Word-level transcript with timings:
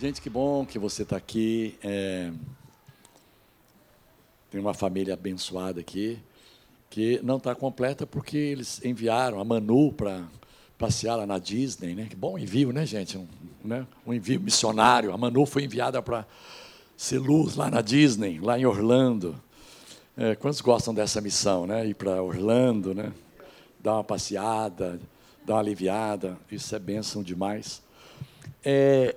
Gente, 0.00 0.22
que 0.22 0.30
bom 0.30 0.64
que 0.64 0.78
você 0.78 1.02
está 1.02 1.16
aqui. 1.16 1.76
É... 1.82 2.30
Tem 4.48 4.60
uma 4.60 4.72
família 4.72 5.14
abençoada 5.14 5.80
aqui, 5.80 6.20
que 6.88 7.18
não 7.24 7.38
está 7.38 7.52
completa 7.52 8.06
porque 8.06 8.36
eles 8.36 8.80
enviaram 8.84 9.40
a 9.40 9.44
Manu 9.44 9.92
para 9.92 10.22
passear 10.78 11.16
lá 11.16 11.26
na 11.26 11.40
Disney. 11.40 11.96
Né? 11.96 12.06
Que 12.08 12.14
bom 12.14 12.38
envio, 12.38 12.70
né, 12.70 12.86
gente? 12.86 13.18
Um, 13.18 13.26
né? 13.64 13.84
um 14.06 14.14
envio 14.14 14.40
missionário. 14.40 15.12
A 15.12 15.18
Manu 15.18 15.44
foi 15.44 15.64
enviada 15.64 16.00
para 16.00 16.24
ser 16.96 17.18
luz 17.18 17.56
lá 17.56 17.68
na 17.68 17.80
Disney, 17.80 18.38
lá 18.38 18.56
em 18.56 18.66
Orlando. 18.66 19.34
É, 20.16 20.36
quantos 20.36 20.60
gostam 20.60 20.94
dessa 20.94 21.20
missão, 21.20 21.66
né? 21.66 21.84
Ir 21.84 21.94
para 21.94 22.22
Orlando, 22.22 22.94
né? 22.94 23.12
Dar 23.80 23.94
uma 23.94 24.04
passeada, 24.04 25.00
dar 25.44 25.54
uma 25.54 25.60
aliviada. 25.60 26.38
Isso 26.52 26.72
é 26.76 26.78
bênção 26.78 27.20
demais. 27.20 27.82
É, 28.64 29.16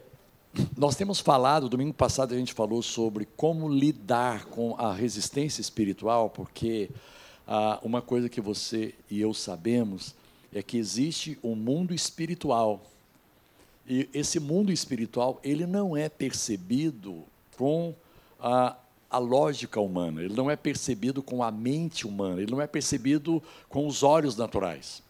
nós 0.77 0.95
temos 0.95 1.19
falado, 1.19 1.69
domingo 1.69 1.93
passado 1.93 2.33
a 2.33 2.37
gente 2.37 2.53
falou 2.53 2.81
sobre 2.81 3.27
como 3.37 3.69
lidar 3.69 4.45
com 4.45 4.75
a 4.77 4.93
resistência 4.93 5.61
espiritual, 5.61 6.29
porque 6.29 6.89
ah, 7.47 7.79
uma 7.83 8.01
coisa 8.01 8.27
que 8.27 8.41
você 8.41 8.93
e 9.09 9.21
eu 9.21 9.33
sabemos 9.33 10.13
é 10.53 10.61
que 10.61 10.77
existe 10.77 11.37
um 11.41 11.55
mundo 11.55 11.93
espiritual. 11.93 12.81
E 13.87 14.09
esse 14.13 14.39
mundo 14.39 14.71
espiritual, 14.71 15.39
ele 15.43 15.65
não 15.65 15.95
é 15.95 16.09
percebido 16.09 17.23
com 17.57 17.93
a, 18.39 18.75
a 19.09 19.17
lógica 19.17 19.79
humana, 19.79 20.21
ele 20.21 20.35
não 20.35 20.51
é 20.51 20.55
percebido 20.55 21.23
com 21.23 21.41
a 21.41 21.51
mente 21.51 22.05
humana, 22.05 22.41
ele 22.41 22.51
não 22.51 22.61
é 22.61 22.67
percebido 22.67 23.41
com 23.69 23.87
os 23.87 24.03
olhos 24.03 24.35
naturais. 24.35 25.01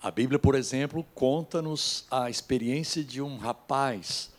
A 0.00 0.12
Bíblia, 0.12 0.38
por 0.38 0.54
exemplo, 0.54 1.04
conta-nos 1.12 2.04
a 2.08 2.30
experiência 2.30 3.02
de 3.02 3.20
um 3.20 3.36
rapaz, 3.36 4.30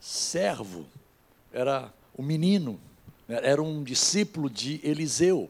servo, 0.00 0.84
era 1.52 1.92
um 2.18 2.22
menino, 2.22 2.80
era 3.28 3.62
um 3.62 3.84
discípulo 3.84 4.50
de 4.50 4.80
Eliseu. 4.82 5.48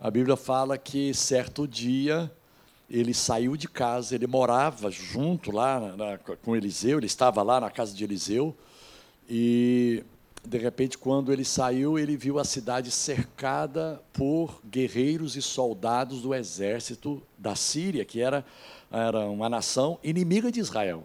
A 0.00 0.10
Bíblia 0.10 0.36
fala 0.36 0.76
que 0.76 1.14
certo 1.14 1.68
dia 1.68 2.30
ele 2.90 3.14
saiu 3.14 3.56
de 3.56 3.68
casa, 3.68 4.16
ele 4.16 4.26
morava 4.26 4.90
junto 4.90 5.52
lá 5.52 5.78
na, 5.96 6.18
com 6.18 6.56
Eliseu, 6.56 6.98
ele 6.98 7.06
estava 7.06 7.44
lá 7.44 7.60
na 7.60 7.70
casa 7.70 7.94
de 7.94 8.02
Eliseu, 8.02 8.56
e 9.28 10.04
de 10.46 10.58
repente, 10.58 10.96
quando 10.96 11.32
ele 11.32 11.44
saiu, 11.44 11.98
ele 11.98 12.16
viu 12.16 12.38
a 12.38 12.44
cidade 12.44 12.90
cercada 12.90 14.00
por 14.12 14.60
guerreiros 14.64 15.36
e 15.36 15.42
soldados 15.42 16.22
do 16.22 16.34
exército 16.34 17.20
da 17.36 17.56
Síria, 17.56 18.04
que 18.04 18.20
era, 18.20 18.44
era 18.90 19.26
uma 19.26 19.48
nação 19.48 19.98
inimiga 20.04 20.50
de 20.50 20.60
Israel. 20.60 21.04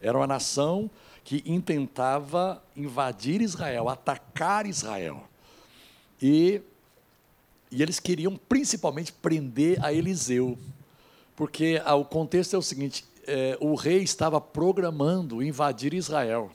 Era 0.00 0.16
uma 0.16 0.26
nação 0.26 0.90
que 1.22 1.42
intentava 1.46 2.62
invadir 2.74 3.40
Israel, 3.40 3.88
atacar 3.88 4.66
Israel. 4.66 5.28
E, 6.20 6.60
e 7.70 7.82
eles 7.82 8.00
queriam 8.00 8.36
principalmente 8.48 9.12
prender 9.12 9.82
a 9.84 9.92
Eliseu, 9.92 10.58
porque 11.36 11.80
ah, 11.84 11.94
o 11.94 12.04
contexto 12.04 12.54
é 12.54 12.58
o 12.58 12.62
seguinte: 12.62 13.04
é, 13.26 13.56
o 13.60 13.74
rei 13.74 14.02
estava 14.02 14.40
programando 14.40 15.42
invadir 15.42 15.92
Israel. 15.92 16.50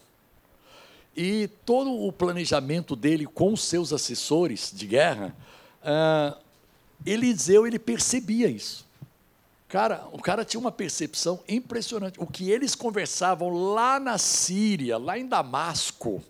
E 1.22 1.50
todo 1.66 1.92
o 1.92 2.14
planejamento 2.14 2.95
dele 2.95 3.25
com 3.25 3.53
seus 3.53 3.92
assessores 3.92 4.72
de 4.73 4.88
guerra, 4.88 5.36
uh, 5.84 6.34
Eliseu 7.06 7.67
ele 7.67 7.78
percebia 7.78 8.48
isso. 8.48 8.88
Cara, 9.67 10.08
o 10.14 10.22
cara 10.22 10.45
tinha 10.45 10.62
uma 10.62 10.72
percepção 10.72 11.42
impressionante. 11.45 12.17
O 12.22 12.25
que 12.25 12.50
eles 12.50 12.73
conversavam 12.73 13.50
lá 13.73 14.00
na 14.00 14.17
Síria, 14.17 14.97
lá 14.97 15.20
em 15.20 15.28
Damasco, 15.28 16.24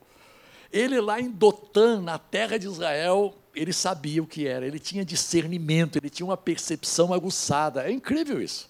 ele 0.74 1.00
lá 1.00 1.22
em 1.22 1.30
Dotã, 1.30 2.02
na 2.02 2.18
terra 2.18 2.58
de 2.58 2.66
Israel, 2.66 3.36
ele 3.54 3.72
sabia 3.72 4.24
o 4.24 4.26
que 4.26 4.48
era, 4.48 4.66
ele 4.66 4.80
tinha 4.80 5.06
discernimento, 5.06 5.98
ele 5.98 6.10
tinha 6.10 6.26
uma 6.26 6.36
percepção 6.36 7.14
aguçada. 7.14 7.88
É 7.88 7.92
incrível 7.92 8.42
isso. 8.42 8.68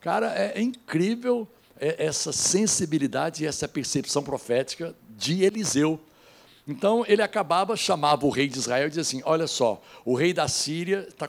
Cara, 0.00 0.36
é, 0.36 0.58
é 0.58 0.60
incrível 0.60 1.46
essa 1.78 2.32
sensibilidade 2.32 3.44
e 3.44 3.46
essa 3.46 3.68
percepção 3.68 4.22
profética 4.22 4.94
de 5.16 5.42
Eliseu. 5.42 5.98
Então 6.68 7.04
ele 7.08 7.22
acabava, 7.22 7.76
chamava 7.76 8.26
o 8.26 8.30
rei 8.30 8.48
de 8.48 8.58
Israel 8.58 8.86
e 8.86 8.88
dizia 8.90 9.02
assim: 9.02 9.22
Olha 9.24 9.46
só, 9.46 9.80
o 10.04 10.14
rei 10.14 10.32
da 10.32 10.46
Síria 10.46 11.06
está 11.08 11.28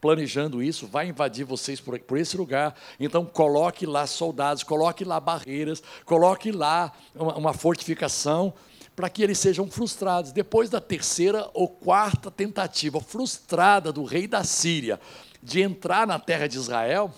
planejando 0.00 0.62
isso, 0.62 0.86
vai 0.86 1.08
invadir 1.08 1.44
vocês 1.44 1.80
por, 1.80 1.98
por, 2.00 2.18
esse 2.18 2.36
lugar. 2.36 2.74
Então 2.98 3.24
coloque 3.24 3.84
lá 3.84 4.06
soldados, 4.06 4.62
coloque 4.62 5.04
lá 5.04 5.18
barreiras, 5.18 5.82
coloque 6.04 6.52
lá 6.52 6.92
uma, 7.14 7.36
uma 7.36 7.52
fortificação 7.52 8.54
para 8.94 9.10
que 9.10 9.22
eles 9.22 9.38
sejam 9.38 9.68
frustrados. 9.70 10.32
Depois 10.32 10.70
da 10.70 10.80
terceira 10.80 11.50
ou 11.52 11.68
quarta 11.68 12.30
tentativa 12.30 13.00
frustrada 13.00 13.92
do 13.92 14.04
rei 14.04 14.26
da 14.26 14.42
Síria 14.44 14.98
de 15.42 15.60
entrar 15.60 16.06
na 16.06 16.18
terra 16.18 16.46
de 16.46 16.56
Israel, 16.56 17.12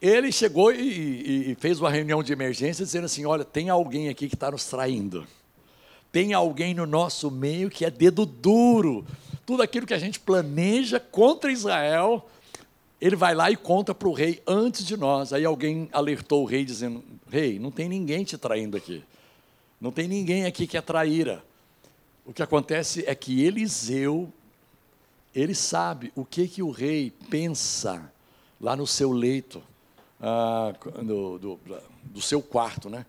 ele 0.00 0.30
chegou 0.30 0.72
e, 0.72 1.52
e, 1.52 1.54
fez 1.54 1.80
uma 1.80 1.90
reunião 1.90 2.22
de 2.22 2.32
emergência 2.32 2.84
dizendo 2.84 3.06
assim: 3.06 3.24
olha, 3.24 3.44
tem 3.44 3.70
alguém 3.70 4.08
aqui 4.08 4.28
que 4.28 4.34
está 4.34 4.50
nos 4.50 4.66
traindo. 4.66 5.26
Tem 6.12 6.32
alguém 6.34 6.74
no 6.74 6.86
nosso 6.86 7.30
meio 7.30 7.70
que 7.70 7.84
é 7.84 7.90
dedo 7.90 8.24
duro. 8.26 9.06
Tudo 9.44 9.62
aquilo 9.62 9.86
que 9.86 9.94
a 9.94 9.98
gente 9.98 10.18
planeja 10.18 10.98
contra 10.98 11.52
Israel, 11.52 12.28
ele 13.00 13.16
vai 13.16 13.34
lá 13.34 13.50
e 13.50 13.56
conta 13.56 13.94
para 13.94 14.08
o 14.08 14.12
rei 14.12 14.42
antes 14.46 14.84
de 14.84 14.96
nós. 14.96 15.32
Aí 15.32 15.44
alguém 15.44 15.88
alertou 15.92 16.42
o 16.42 16.46
rei 16.46 16.64
dizendo: 16.64 17.02
Rei, 17.30 17.58
não 17.58 17.70
tem 17.70 17.88
ninguém 17.88 18.22
te 18.22 18.36
traindo 18.36 18.76
aqui. 18.76 19.02
Não 19.80 19.90
tem 19.90 20.06
ninguém 20.06 20.44
aqui 20.44 20.66
que 20.66 20.76
é 20.76 20.80
traíra. 20.82 21.42
O 22.24 22.32
que 22.32 22.42
acontece 22.42 23.04
é 23.06 23.14
que 23.14 23.42
Eliseu, 23.44 24.30
ele 25.34 25.54
sabe 25.54 26.12
o 26.14 26.24
que, 26.24 26.48
que 26.48 26.62
o 26.62 26.70
rei 26.70 27.12
pensa 27.30 28.10
lá 28.60 28.74
no 28.74 28.86
seu 28.86 29.12
leito 29.12 29.62
ah, 30.20 30.72
do, 31.02 31.38
do, 31.38 31.60
do, 32.04 32.22
seu 32.22 32.40
quarto, 32.42 32.88
né? 32.88 33.04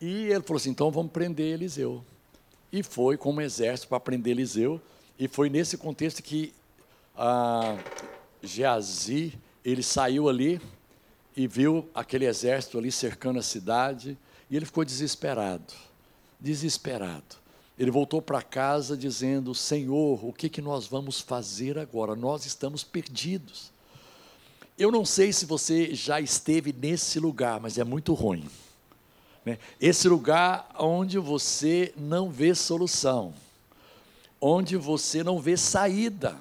E 0.00 0.26
ele 0.26 0.42
falou 0.42 0.56
assim: 0.56 0.70
então 0.70 0.90
vamos 0.90 1.12
prender 1.12 1.54
Eliseu. 1.54 2.04
E 2.72 2.82
foi 2.82 3.16
com 3.16 3.32
um 3.32 3.40
exército 3.40 3.88
para 3.88 4.00
prender 4.00 4.32
Eliseu. 4.32 4.80
E 5.18 5.28
foi 5.28 5.48
nesse 5.48 5.76
contexto 5.76 6.22
que 6.22 6.52
ah, 7.16 7.76
Geazi 8.42 9.38
ele 9.64 9.82
saiu 9.82 10.28
ali 10.28 10.60
e 11.36 11.46
viu 11.46 11.88
aquele 11.94 12.26
exército 12.26 12.78
ali 12.78 12.90
cercando 12.92 13.38
a 13.38 13.42
cidade 13.42 14.16
e 14.50 14.56
ele 14.56 14.66
ficou 14.66 14.84
desesperado, 14.84 15.72
desesperado. 16.40 17.44
Ele 17.78 17.90
voltou 17.90 18.22
para 18.22 18.40
casa 18.42 18.96
dizendo: 18.96 19.54
Senhor, 19.54 20.24
o 20.24 20.32
que, 20.32 20.48
que 20.48 20.62
nós 20.62 20.86
vamos 20.86 21.20
fazer 21.20 21.78
agora? 21.78 22.14
Nós 22.14 22.46
estamos 22.46 22.84
perdidos. 22.84 23.73
Eu 24.76 24.90
não 24.90 25.04
sei 25.04 25.32
se 25.32 25.46
você 25.46 25.94
já 25.94 26.20
esteve 26.20 26.72
nesse 26.72 27.20
lugar, 27.20 27.60
mas 27.60 27.78
é 27.78 27.84
muito 27.84 28.12
ruim. 28.12 28.44
Né? 29.44 29.58
Esse 29.80 30.08
lugar 30.08 30.68
onde 30.78 31.18
você 31.18 31.92
não 31.96 32.30
vê 32.30 32.54
solução, 32.54 33.32
onde 34.40 34.76
você 34.76 35.22
não 35.22 35.40
vê 35.40 35.56
saída, 35.56 36.36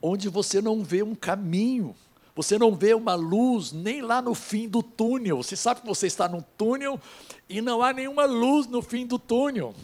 onde 0.00 0.28
você 0.28 0.60
não 0.60 0.84
vê 0.84 1.02
um 1.02 1.14
caminho, 1.14 1.96
você 2.36 2.58
não 2.58 2.74
vê 2.74 2.94
uma 2.94 3.14
luz 3.14 3.72
nem 3.72 4.02
lá 4.02 4.20
no 4.20 4.34
fim 4.34 4.68
do 4.68 4.82
túnel. 4.82 5.38
Você 5.38 5.56
sabe 5.56 5.80
que 5.80 5.86
você 5.86 6.06
está 6.06 6.28
num 6.28 6.42
túnel 6.56 7.00
e 7.48 7.60
não 7.60 7.82
há 7.82 7.92
nenhuma 7.92 8.26
luz 8.26 8.66
no 8.66 8.82
fim 8.82 9.06
do 9.06 9.18
túnel. 9.18 9.74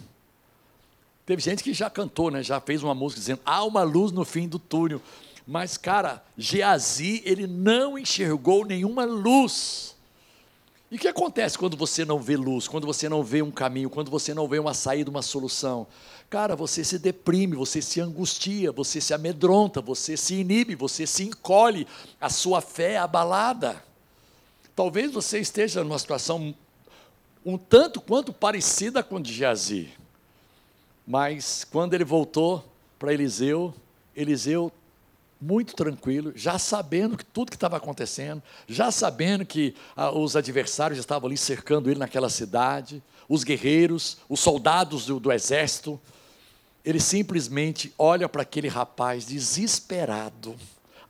Teve 1.25 1.41
gente 1.41 1.63
que 1.63 1.73
já 1.73 1.89
cantou, 1.89 2.29
né? 2.29 2.43
já 2.43 2.59
fez 2.59 2.83
uma 2.83 2.93
música 2.93 3.19
dizendo: 3.19 3.41
há 3.45 3.63
uma 3.63 3.83
luz 3.83 4.11
no 4.11 4.25
fim 4.25 4.47
do 4.47 4.59
túnel. 4.59 5.01
Mas, 5.51 5.75
cara, 5.75 6.23
Geazi, 6.37 7.21
ele 7.25 7.45
não 7.45 7.99
enxergou 7.99 8.63
nenhuma 8.63 9.03
luz. 9.03 9.97
E 10.89 10.95
o 10.95 10.97
que 10.97 11.09
acontece 11.09 11.57
quando 11.57 11.75
você 11.75 12.05
não 12.05 12.21
vê 12.21 12.37
luz, 12.37 12.69
quando 12.69 12.87
você 12.87 13.09
não 13.09 13.21
vê 13.21 13.41
um 13.41 13.51
caminho, 13.51 13.89
quando 13.89 14.09
você 14.09 14.33
não 14.33 14.47
vê 14.47 14.59
uma 14.59 14.73
saída, 14.73 15.11
uma 15.11 15.21
solução? 15.21 15.87
Cara, 16.29 16.55
você 16.55 16.85
se 16.85 16.97
deprime, 16.97 17.53
você 17.57 17.81
se 17.81 17.99
angustia, 17.99 18.71
você 18.71 19.01
se 19.01 19.13
amedronta, 19.13 19.81
você 19.81 20.15
se 20.15 20.35
inibe, 20.35 20.73
você 20.73 21.05
se 21.05 21.23
encolhe, 21.23 21.85
a 22.21 22.29
sua 22.29 22.61
fé 22.61 22.93
é 22.93 22.97
abalada. 22.99 23.83
Talvez 24.73 25.11
você 25.11 25.37
esteja 25.37 25.83
numa 25.83 25.99
situação 25.99 26.55
um 27.45 27.57
tanto 27.57 27.99
quanto 27.99 28.31
parecida 28.31 29.03
com 29.03 29.17
a 29.17 29.19
de 29.19 29.33
Geazi. 29.33 29.89
Mas 31.05 31.65
quando 31.69 31.93
ele 31.93 32.05
voltou 32.05 32.63
para 32.97 33.13
Eliseu, 33.13 33.73
Eliseu 34.15 34.71
muito 35.41 35.75
tranquilo, 35.75 36.31
já 36.35 36.59
sabendo 36.59 37.17
que 37.17 37.25
tudo 37.25 37.49
que 37.49 37.55
estava 37.55 37.77
acontecendo, 37.77 38.43
já 38.67 38.91
sabendo 38.91 39.45
que 39.45 39.73
ah, 39.95 40.11
os 40.11 40.35
adversários 40.35 40.99
estavam 40.99 41.27
ali 41.27 41.37
cercando 41.37 41.89
ele 41.89 41.99
naquela 41.99 42.29
cidade, 42.29 43.01
os 43.27 43.43
guerreiros, 43.43 44.17
os 44.29 44.39
soldados 44.39 45.07
do, 45.07 45.19
do 45.19 45.31
exército. 45.31 45.99
Ele 46.85 46.99
simplesmente 46.99 47.93
olha 47.97 48.29
para 48.29 48.43
aquele 48.43 48.67
rapaz 48.67 49.25
desesperado, 49.25 50.55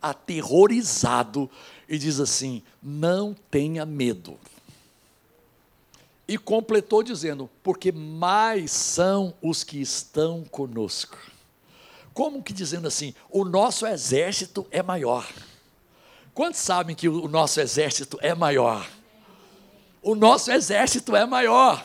aterrorizado, 0.01 1.49
e 1.89 1.97
diz 1.97 2.19
assim: 2.19 2.63
Não 2.81 3.35
tenha 3.49 3.85
medo. 3.85 4.39
E 6.27 6.37
completou 6.37 7.03
dizendo: 7.03 7.49
Porque 7.61 7.91
mais 7.91 8.71
são 8.71 9.33
os 9.41 9.63
que 9.63 9.81
estão 9.81 10.45
conosco. 10.45 11.30
Como 12.13 12.43
que 12.43 12.53
dizendo 12.53 12.87
assim: 12.87 13.13
O 13.29 13.45
nosso 13.45 13.85
exército 13.85 14.65
é 14.71 14.81
maior. 14.81 15.27
Quantos 16.33 16.59
sabem 16.59 16.95
que 16.95 17.09
o 17.09 17.27
nosso 17.27 17.59
exército 17.59 18.17
é 18.21 18.33
maior? 18.33 18.87
O 20.01 20.15
nosso 20.15 20.51
exército 20.51 21.15
é 21.15 21.25
maior. 21.25 21.83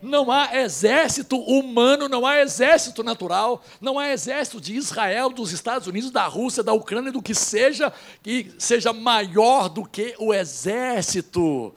Não 0.00 0.30
há 0.30 0.56
exército 0.56 1.36
humano, 1.36 2.08
não 2.08 2.24
há 2.24 2.40
exército 2.40 3.02
natural, 3.02 3.64
não 3.80 3.98
há 3.98 4.10
exército 4.10 4.60
de 4.60 4.76
Israel, 4.76 5.28
dos 5.28 5.50
Estados 5.50 5.88
Unidos, 5.88 6.12
da 6.12 6.24
Rússia, 6.26 6.62
da 6.62 6.72
Ucrânia, 6.72 7.10
do 7.10 7.20
que 7.20 7.34
seja, 7.34 7.92
que 8.22 8.52
seja 8.58 8.92
maior 8.92 9.68
do 9.68 9.84
que 9.84 10.14
o 10.18 10.32
exército 10.32 11.74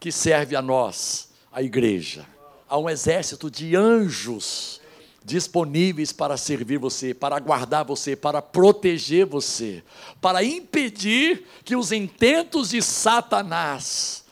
que 0.00 0.10
serve 0.10 0.56
a 0.56 0.62
nós, 0.62 1.28
a 1.52 1.62
igreja. 1.62 2.26
Há 2.68 2.76
um 2.76 2.90
exército 2.90 3.48
de 3.48 3.76
anjos 3.76 4.79
disponíveis 5.24 6.12
para 6.12 6.36
servir 6.36 6.78
você, 6.78 7.12
para 7.12 7.38
guardar 7.38 7.84
você, 7.84 8.16
para 8.16 8.40
proteger 8.40 9.26
você, 9.26 9.82
para 10.20 10.42
impedir 10.42 11.44
que 11.64 11.76
os 11.76 11.92
intentos 11.92 12.70
de 12.70 12.80
Satanás 12.80 14.24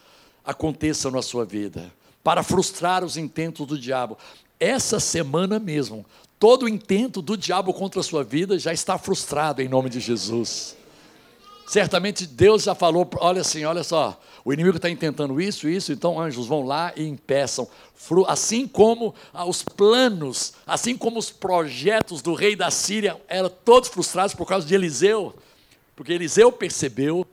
aconteçam 0.45 1.11
na 1.11 1.21
sua 1.21 1.45
vida 1.45 1.93
para 2.25 2.43
frustrar 2.43 3.05
os 3.05 3.17
intentos 3.17 3.67
do 3.67 3.79
diabo. 3.79 4.17
Essa 4.59 4.99
semana 4.99 5.59
mesmo, 5.59 6.05
todo 6.39 6.65
o 6.65 6.69
intento 6.69 7.21
do 7.21 7.37
diabo 7.37 7.73
contra 7.73 8.01
a 8.01 8.05
sua 8.05 8.25
vida 8.25 8.59
já 8.59 8.73
está 8.73 8.99
frustrado 8.99 9.61
em 9.63 9.69
nome 9.69 9.91
de 9.91 10.01
Jesus. 10.01 10.78
Certamente 11.69 12.27
Deus 12.27 12.63
já 12.63 12.75
falou, 12.75 13.07
olha 13.17 13.43
assim, 13.43 13.63
olha 13.63 13.85
só, 13.85 14.19
o 14.43 14.55
inimigo 14.55 14.79
está 14.79 14.89
intentando 14.89 15.39
isso, 15.39 15.69
isso, 15.69 15.93
então 15.93 16.19
anjos 16.19 16.47
vão 16.47 16.65
lá 16.65 16.95
e 16.97 17.07
impeçam. 17.07 17.69
Assim 18.27 18.67
como 18.67 19.15
ah, 19.35 19.45
os 19.45 19.63
planos, 19.63 20.55
assim 20.67 20.97
como 20.97 21.19
os 21.19 21.31
projetos 21.31 22.23
do 22.23 22.33
rei 22.33 22.57
da 22.57 22.71
Síria 22.71 23.21
eram 23.29 23.51
todos 23.51 23.91
frustrados 23.91 24.35
por 24.35 24.47
causa 24.47 24.67
de 24.67 24.75
Eliseu, 24.75 25.35
porque 25.95 26.15
Eliseu 26.15 26.51
percebeu 26.51 27.27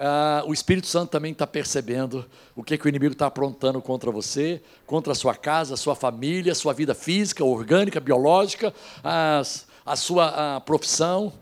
ah, 0.00 0.42
o 0.46 0.54
Espírito 0.54 0.86
Santo 0.86 1.10
também 1.10 1.32
está 1.32 1.46
percebendo 1.46 2.24
o 2.56 2.64
que, 2.64 2.78
que 2.78 2.86
o 2.86 2.88
inimigo 2.88 3.12
está 3.12 3.26
aprontando 3.26 3.82
contra 3.82 4.10
você, 4.10 4.62
contra 4.86 5.12
a 5.12 5.14
sua 5.14 5.34
casa, 5.34 5.74
a 5.74 5.76
sua 5.76 5.94
família, 5.94 6.52
a 6.52 6.54
sua 6.54 6.72
vida 6.72 6.94
física, 6.94 7.44
orgânica, 7.44 8.00
biológica, 8.00 8.72
as, 9.04 9.66
a 9.84 9.94
sua 9.94 10.56
a 10.56 10.60
profissão. 10.62 11.34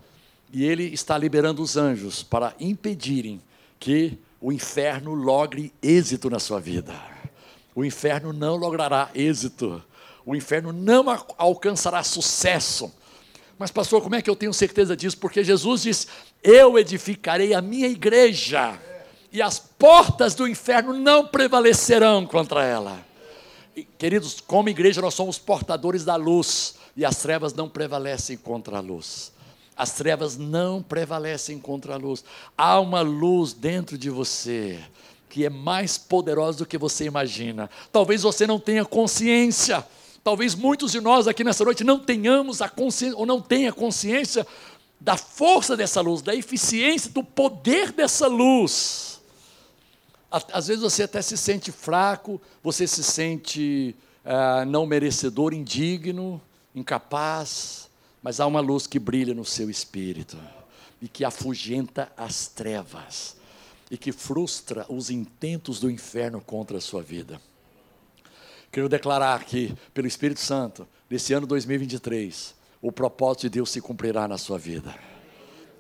E 0.57 0.65
ele 0.65 0.85
está 0.85 1.19
liberando 1.19 1.61
os 1.61 1.77
anjos 1.77 2.23
para 2.23 2.55
impedirem 2.59 3.43
que 3.79 4.17
o 4.41 4.51
inferno 4.51 5.13
logre 5.13 5.71
êxito 5.83 6.31
na 6.31 6.39
sua 6.39 6.59
vida. 6.59 6.95
O 7.75 7.85
inferno 7.85 8.33
não 8.33 8.57
logrará 8.57 9.11
êxito. 9.15 9.83
O 10.25 10.35
inferno 10.35 10.73
não 10.73 11.05
alcançará 11.37 12.03
sucesso 12.03 12.91
mas, 13.59 13.71
pastor, 13.71 14.03
como 14.03 14.15
é 14.15 14.23
que 14.23 14.29
eu 14.29 14.37
tenho 14.37 14.53
certeza 14.53 14.97
disso? 14.97 15.17
Porque 15.17 15.43
Jesus 15.43 15.83
diz: 15.83 16.07
Eu 16.43 16.79
edificarei 16.79 17.55
a 17.55 17.63
minha 17.63 17.89
igreja, 17.89 18.79
e 19.33 19.41
as 19.41 19.59
portas 19.59 20.35
do 20.35 20.47
inferno 20.47 20.93
não 20.93 21.27
prevalecerão 21.27 22.27
contra 22.27 22.65
ela. 22.65 23.05
E, 23.75 23.83
queridos, 23.83 24.41
como 24.41 24.69
igreja, 24.69 25.01
nós 25.01 25.15
somos 25.15 25.39
portadores 25.39 26.05
da 26.05 26.17
luz, 26.17 26.75
e 26.95 27.05
as 27.05 27.17
trevas 27.17 27.55
não 27.55 27.69
prevalecem 27.69 28.37
contra 28.37 28.77
a 28.77 28.81
luz. 28.81 29.33
As 29.77 29.93
trevas 29.93 30.37
não 30.37 30.83
prevalecem 30.83 31.59
contra 31.59 31.95
a 31.95 31.99
luz. 31.99 32.25
Há 32.57 32.81
uma 32.81 33.03
luz 33.03 33.53
dentro 33.53 33.99
de 33.99 34.11
você 34.11 34.79
que 35.29 35.45
é 35.45 35.51
mais 35.51 35.99
poderosa 35.99 36.59
do 36.59 36.67
que 36.67 36.79
você 36.79 37.05
imagina. 37.05 37.69
Talvez 37.93 38.23
você 38.23 38.47
não 38.47 38.59
tenha 38.59 38.85
consciência 38.87 39.85
Talvez 40.27 40.57
muitos 40.57 40.91
de 40.91 41.01
nós 41.01 41.29
aqui 41.29 41.45
nessa 41.45 41.65
noite 41.65 41.85
não 41.85 42.01
tenhamos 42.01 42.61
a 42.61 42.69
consciência, 42.69 43.17
ou 43.17 43.25
não 43.25 43.41
tenha 43.41 43.73
consciência 43.73 44.45
da 45.01 45.17
força 45.17 45.77
dessa 45.77 46.01
luz, 46.01 46.21
da 46.21 46.35
eficiência, 46.35 47.13
do 47.13 47.23
poder 47.23 47.93
dessa 47.93 48.27
luz. 48.27 49.21
Às 50.29 50.67
vezes 50.67 50.83
você 50.83 51.05
até 51.05 51.23
se 51.23 51.37
sente 51.37 51.71
fraco, 51.71 52.41
você 52.61 52.89
se 52.89 53.05
sente 53.05 53.95
ah, 54.25 54.65
não 54.65 54.85
merecedor, 54.85 55.55
indigno, 55.55 56.43
incapaz, 56.75 57.86
mas 58.27 58.41
há 58.41 58.47
uma 58.47 58.59
luz 58.59 58.89
que 58.89 58.99
brilha 58.99 59.33
no 59.33 59.45
seu 59.45 59.71
espírito 59.71 60.37
e 61.01 61.07
que 61.07 61.25
afugenta 61.25 62.11
as 62.17 62.49
trevas 62.49 63.37
e 63.89 63.97
que 63.97 64.11
frustra 64.11 64.85
os 64.89 65.11
intentos 65.11 65.79
do 65.79 65.89
inferno 65.89 66.41
contra 66.41 66.79
a 66.79 66.81
sua 66.81 67.05
vida. 67.05 67.41
Quero 68.73 68.89
declarar 68.89 69.45
que, 69.45 69.73
pelo 69.95 70.09
Espírito 70.09 70.41
Santo, 70.41 70.89
nesse 71.09 71.33
ano 71.35 71.47
2023, 71.47 72.53
o 72.83 72.91
propósito 72.91 73.43
de 73.43 73.51
Deus 73.51 73.71
se 73.71 73.81
cumprirá 73.81 74.27
na 74.27 74.39
sua 74.39 74.59
vida. 74.59 74.93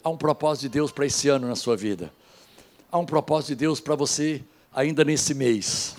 Há 0.00 0.08
um 0.08 0.16
propósito 0.16 0.62
de 0.62 0.68
Deus 0.68 0.92
para 0.92 1.04
esse 1.04 1.28
ano 1.28 1.48
na 1.48 1.56
sua 1.56 1.76
vida. 1.76 2.12
Há 2.92 2.96
um 2.96 3.06
propósito 3.06 3.48
de 3.48 3.56
Deus 3.56 3.80
para 3.80 3.96
você 3.96 4.40
ainda 4.72 5.04
nesse 5.04 5.34
mês. 5.34 5.96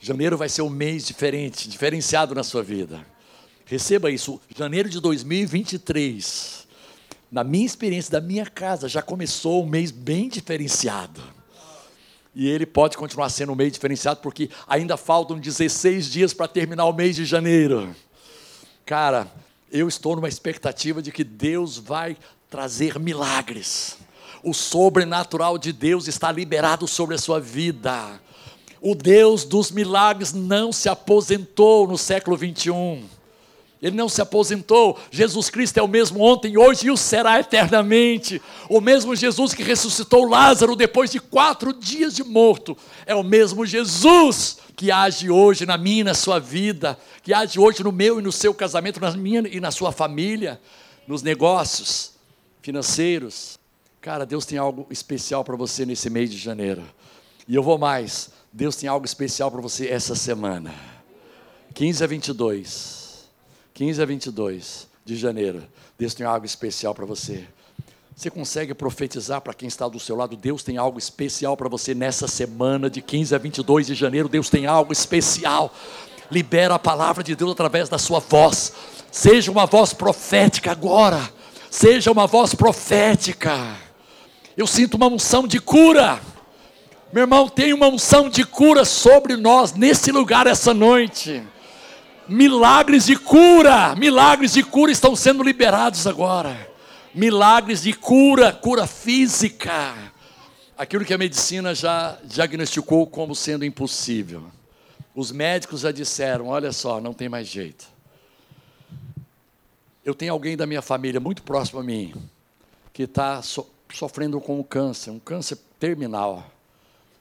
Janeiro 0.00 0.36
vai 0.36 0.48
ser 0.48 0.62
um 0.62 0.68
mês 0.68 1.06
diferente, 1.06 1.68
diferenciado 1.68 2.34
na 2.34 2.42
sua 2.42 2.60
vida. 2.60 3.06
Receba 3.70 4.10
isso. 4.10 4.40
Janeiro 4.56 4.88
de 4.88 4.98
2023, 4.98 6.66
na 7.30 7.44
minha 7.44 7.64
experiência 7.64 8.10
da 8.10 8.20
minha 8.20 8.44
casa, 8.44 8.88
já 8.88 9.00
começou 9.00 9.62
um 9.62 9.66
mês 9.68 9.92
bem 9.92 10.28
diferenciado 10.28 11.22
e 12.34 12.48
ele 12.48 12.66
pode 12.66 12.96
continuar 12.96 13.28
sendo 13.28 13.52
um 13.52 13.54
mês 13.54 13.72
diferenciado, 13.72 14.18
porque 14.20 14.50
ainda 14.66 14.96
faltam 14.96 15.38
16 15.38 16.10
dias 16.10 16.34
para 16.34 16.48
terminar 16.48 16.84
o 16.86 16.92
mês 16.92 17.14
de 17.14 17.24
janeiro. 17.24 17.94
Cara, 18.84 19.30
eu 19.70 19.86
estou 19.86 20.16
numa 20.16 20.28
expectativa 20.28 21.00
de 21.00 21.12
que 21.12 21.22
Deus 21.22 21.78
vai 21.78 22.16
trazer 22.48 22.98
milagres. 22.98 23.98
O 24.42 24.52
sobrenatural 24.52 25.56
de 25.56 25.72
Deus 25.72 26.08
está 26.08 26.32
liberado 26.32 26.88
sobre 26.88 27.14
a 27.14 27.18
sua 27.18 27.38
vida. 27.38 28.20
O 28.80 28.96
Deus 28.96 29.44
dos 29.44 29.70
milagres 29.70 30.32
não 30.32 30.72
se 30.72 30.88
aposentou 30.88 31.86
no 31.86 31.96
século 31.96 32.36
21. 32.36 33.19
Ele 33.82 33.96
não 33.96 34.08
se 34.08 34.20
aposentou. 34.20 34.98
Jesus 35.10 35.48
Cristo 35.48 35.78
é 35.78 35.82
o 35.82 35.88
mesmo 35.88 36.20
ontem, 36.20 36.58
hoje 36.58 36.86
e 36.86 36.90
o 36.90 36.96
será 36.96 37.40
eternamente. 37.40 38.40
O 38.68 38.80
mesmo 38.80 39.16
Jesus 39.16 39.54
que 39.54 39.62
ressuscitou 39.62 40.28
Lázaro 40.28 40.76
depois 40.76 41.10
de 41.10 41.18
quatro 41.18 41.72
dias 41.72 42.14
de 42.14 42.22
morto. 42.22 42.76
É 43.06 43.14
o 43.14 43.22
mesmo 43.22 43.64
Jesus 43.64 44.58
que 44.76 44.90
age 44.90 45.30
hoje 45.30 45.64
na 45.64 45.78
minha 45.78 46.00
e 46.00 46.04
na 46.04 46.14
sua 46.14 46.38
vida, 46.38 46.98
que 47.22 47.32
age 47.32 47.58
hoje 47.58 47.82
no 47.82 47.92
meu 47.92 48.18
e 48.18 48.22
no 48.22 48.32
seu 48.32 48.54
casamento, 48.54 49.00
na 49.00 49.10
minha 49.12 49.44
e 49.50 49.60
na 49.60 49.70
sua 49.70 49.92
família, 49.92 50.60
nos 51.06 51.22
negócios 51.22 52.12
financeiros. 52.62 53.58
Cara, 54.00 54.24
Deus 54.24 54.46
tem 54.46 54.58
algo 54.58 54.86
especial 54.90 55.44
para 55.44 55.56
você 55.56 55.84
nesse 55.84 56.08
mês 56.08 56.30
de 56.30 56.38
janeiro. 56.38 56.82
E 57.48 57.54
eu 57.54 57.62
vou 57.62 57.78
mais. 57.78 58.30
Deus 58.52 58.76
tem 58.76 58.88
algo 58.88 59.04
especial 59.04 59.50
para 59.50 59.60
você 59.60 59.88
essa 59.88 60.14
semana. 60.14 60.74
15 61.74 62.04
a 62.04 62.06
22. 62.06 62.99
15 63.80 64.02
a 64.02 64.04
22 64.04 64.88
de 65.06 65.16
janeiro. 65.16 65.66
Deus 65.98 66.12
tem 66.12 66.26
algo 66.26 66.44
especial 66.44 66.94
para 66.94 67.06
você. 67.06 67.46
Você 68.14 68.28
consegue 68.28 68.74
profetizar 68.74 69.40
para 69.40 69.54
quem 69.54 69.68
está 69.68 69.88
do 69.88 69.98
seu 69.98 70.14
lado? 70.16 70.36
Deus 70.36 70.62
tem 70.62 70.76
algo 70.76 70.98
especial 70.98 71.56
para 71.56 71.66
você 71.66 71.94
nessa 71.94 72.28
semana 72.28 72.90
de 72.90 73.00
15 73.00 73.34
a 73.34 73.38
22 73.38 73.86
de 73.86 73.94
janeiro. 73.94 74.28
Deus 74.28 74.50
tem 74.50 74.66
algo 74.66 74.92
especial. 74.92 75.74
Libera 76.30 76.74
a 76.74 76.78
palavra 76.78 77.24
de 77.24 77.34
Deus 77.34 77.52
através 77.52 77.88
da 77.88 77.96
sua 77.96 78.20
voz. 78.20 78.74
Seja 79.10 79.50
uma 79.50 79.64
voz 79.64 79.94
profética 79.94 80.72
agora. 80.72 81.18
Seja 81.70 82.12
uma 82.12 82.26
voz 82.26 82.54
profética. 82.54 83.78
Eu 84.58 84.66
sinto 84.66 84.98
uma 84.98 85.06
unção 85.06 85.48
de 85.48 85.58
cura. 85.58 86.20
Meu 87.14 87.22
irmão, 87.22 87.48
tem 87.48 87.72
uma 87.72 87.88
unção 87.88 88.28
de 88.28 88.44
cura 88.44 88.84
sobre 88.84 89.38
nós 89.38 89.72
nesse 89.72 90.12
lugar 90.12 90.46
essa 90.46 90.74
noite. 90.74 91.42
Milagres 92.30 93.06
de 93.06 93.16
cura, 93.16 93.96
milagres 93.96 94.52
de 94.52 94.62
cura 94.62 94.92
estão 94.92 95.16
sendo 95.16 95.42
liberados 95.42 96.06
agora. 96.06 96.70
Milagres 97.12 97.82
de 97.82 97.92
cura, 97.92 98.52
cura 98.52 98.86
física. 98.86 100.12
Aquilo 100.78 101.04
que 101.04 101.12
a 101.12 101.18
medicina 101.18 101.74
já 101.74 102.16
diagnosticou 102.22 103.04
como 103.04 103.34
sendo 103.34 103.64
impossível. 103.64 104.44
Os 105.12 105.32
médicos 105.32 105.80
já 105.80 105.90
disseram: 105.90 106.46
olha 106.46 106.70
só, 106.70 107.00
não 107.00 107.12
tem 107.12 107.28
mais 107.28 107.48
jeito. 107.48 107.88
Eu 110.04 110.14
tenho 110.14 110.32
alguém 110.32 110.56
da 110.56 110.68
minha 110.68 110.82
família 110.82 111.18
muito 111.18 111.42
próximo 111.42 111.80
a 111.80 111.82
mim 111.82 112.14
que 112.92 113.02
está 113.02 113.42
so, 113.42 113.66
sofrendo 113.92 114.40
com 114.40 114.60
um 114.60 114.62
câncer, 114.62 115.10
um 115.10 115.18
câncer 115.18 115.58
terminal. 115.80 116.48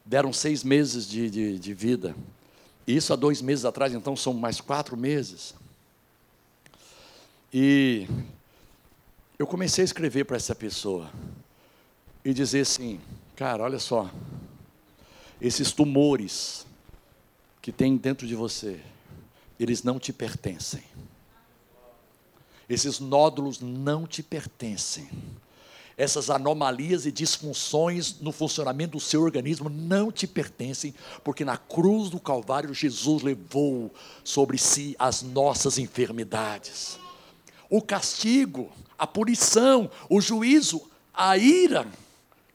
Deram 0.06 0.32
seis 0.32 0.64
meses 0.64 1.10
de, 1.10 1.32
de, 1.32 1.58
de 1.58 1.74
vida. 1.74 2.16
Isso 2.90 3.14
há 3.14 3.16
dois 3.16 3.40
meses 3.40 3.66
atrás, 3.66 3.94
então 3.94 4.16
são 4.16 4.34
mais 4.34 4.60
quatro 4.60 4.98
meses. 4.98 5.54
E 7.54 8.08
eu 9.38 9.46
comecei 9.46 9.84
a 9.84 9.86
escrever 9.86 10.26
para 10.26 10.38
essa 10.38 10.56
pessoa 10.56 11.08
e 12.26 12.34
dizer 12.34 12.62
assim: 12.62 13.00
cara, 13.36 13.62
olha 13.62 13.78
só, 13.78 14.10
esses 15.40 15.72
tumores 15.72 16.66
que 17.62 17.72
tem 17.72 17.96
dentro 17.96 18.26
de 18.26 18.34
você, 18.34 18.82
eles 19.60 19.84
não 19.84 20.00
te 20.00 20.12
pertencem. 20.12 20.84
Esses 22.68 23.00
nódulos 23.00 23.60
não 23.62 24.08
te 24.08 24.24
pertencem. 24.24 25.08
Essas 26.00 26.30
anomalias 26.30 27.06
e 27.06 27.12
disfunções 27.12 28.22
no 28.22 28.32
funcionamento 28.32 28.94
do 28.94 29.02
seu 29.02 29.22
organismo 29.22 29.70
não 29.70 30.10
te 30.10 30.26
pertencem, 30.26 30.96
porque 31.26 31.44
na 31.44 31.58
cruz 31.58 32.10
do 32.10 32.22
Calvário 32.22 32.74
Jesus 32.74 33.22
levou 33.22 33.94
sobre 34.24 34.58
si 34.58 34.96
as 34.98 35.22
nossas 35.22 35.78
enfermidades. 35.78 36.98
O 37.70 37.82
castigo, 37.82 38.72
a 38.98 39.06
punição, 39.06 39.92
o 40.10 40.22
juízo, 40.22 40.82
a 41.14 41.38
ira 41.38 41.86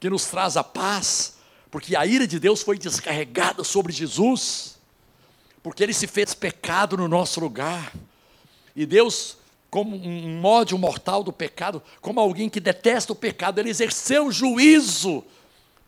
que 0.00 0.08
nos 0.08 0.24
traz 0.24 0.56
a 0.56 0.64
paz, 0.64 1.34
porque 1.70 1.94
a 1.94 2.06
ira 2.06 2.26
de 2.26 2.40
Deus 2.40 2.62
foi 2.62 2.78
descarregada 2.78 3.62
sobre 3.62 3.92
Jesus, 3.92 4.78
porque 5.62 5.82
ele 5.82 5.92
se 5.92 6.06
fez 6.06 6.32
pecado 6.32 6.96
no 6.96 7.08
nosso 7.08 7.40
lugar. 7.40 7.92
E 8.74 8.86
Deus 8.86 9.36
como 9.74 9.96
um 9.96 10.40
módio 10.40 10.78
mortal 10.78 11.24
do 11.24 11.32
pecado, 11.32 11.82
como 12.00 12.20
alguém 12.20 12.48
que 12.48 12.60
detesta 12.60 13.12
o 13.12 13.16
pecado, 13.16 13.58
ele 13.58 13.70
exerceu 13.70 14.30
juízo, 14.30 15.24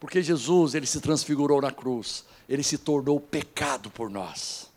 porque 0.00 0.20
Jesus, 0.20 0.74
ele 0.74 0.86
se 0.86 1.00
transfigurou 1.00 1.62
na 1.62 1.70
cruz, 1.70 2.24
ele 2.48 2.64
se 2.64 2.78
tornou 2.78 3.20
pecado 3.20 3.88
por 3.88 4.10
nós, 4.10 4.68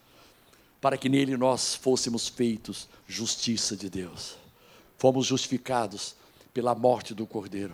para 0.80 0.96
que 0.96 1.10
nele 1.10 1.36
nós 1.38 1.74
fôssemos 1.74 2.28
feitos 2.28 2.88
justiça 3.08 3.76
de 3.76 3.90
Deus. 3.90 4.36
Fomos 5.00 5.26
justificados 5.26 6.14
pela 6.54 6.76
morte 6.76 7.16
do 7.16 7.26
Cordeiro. 7.26 7.74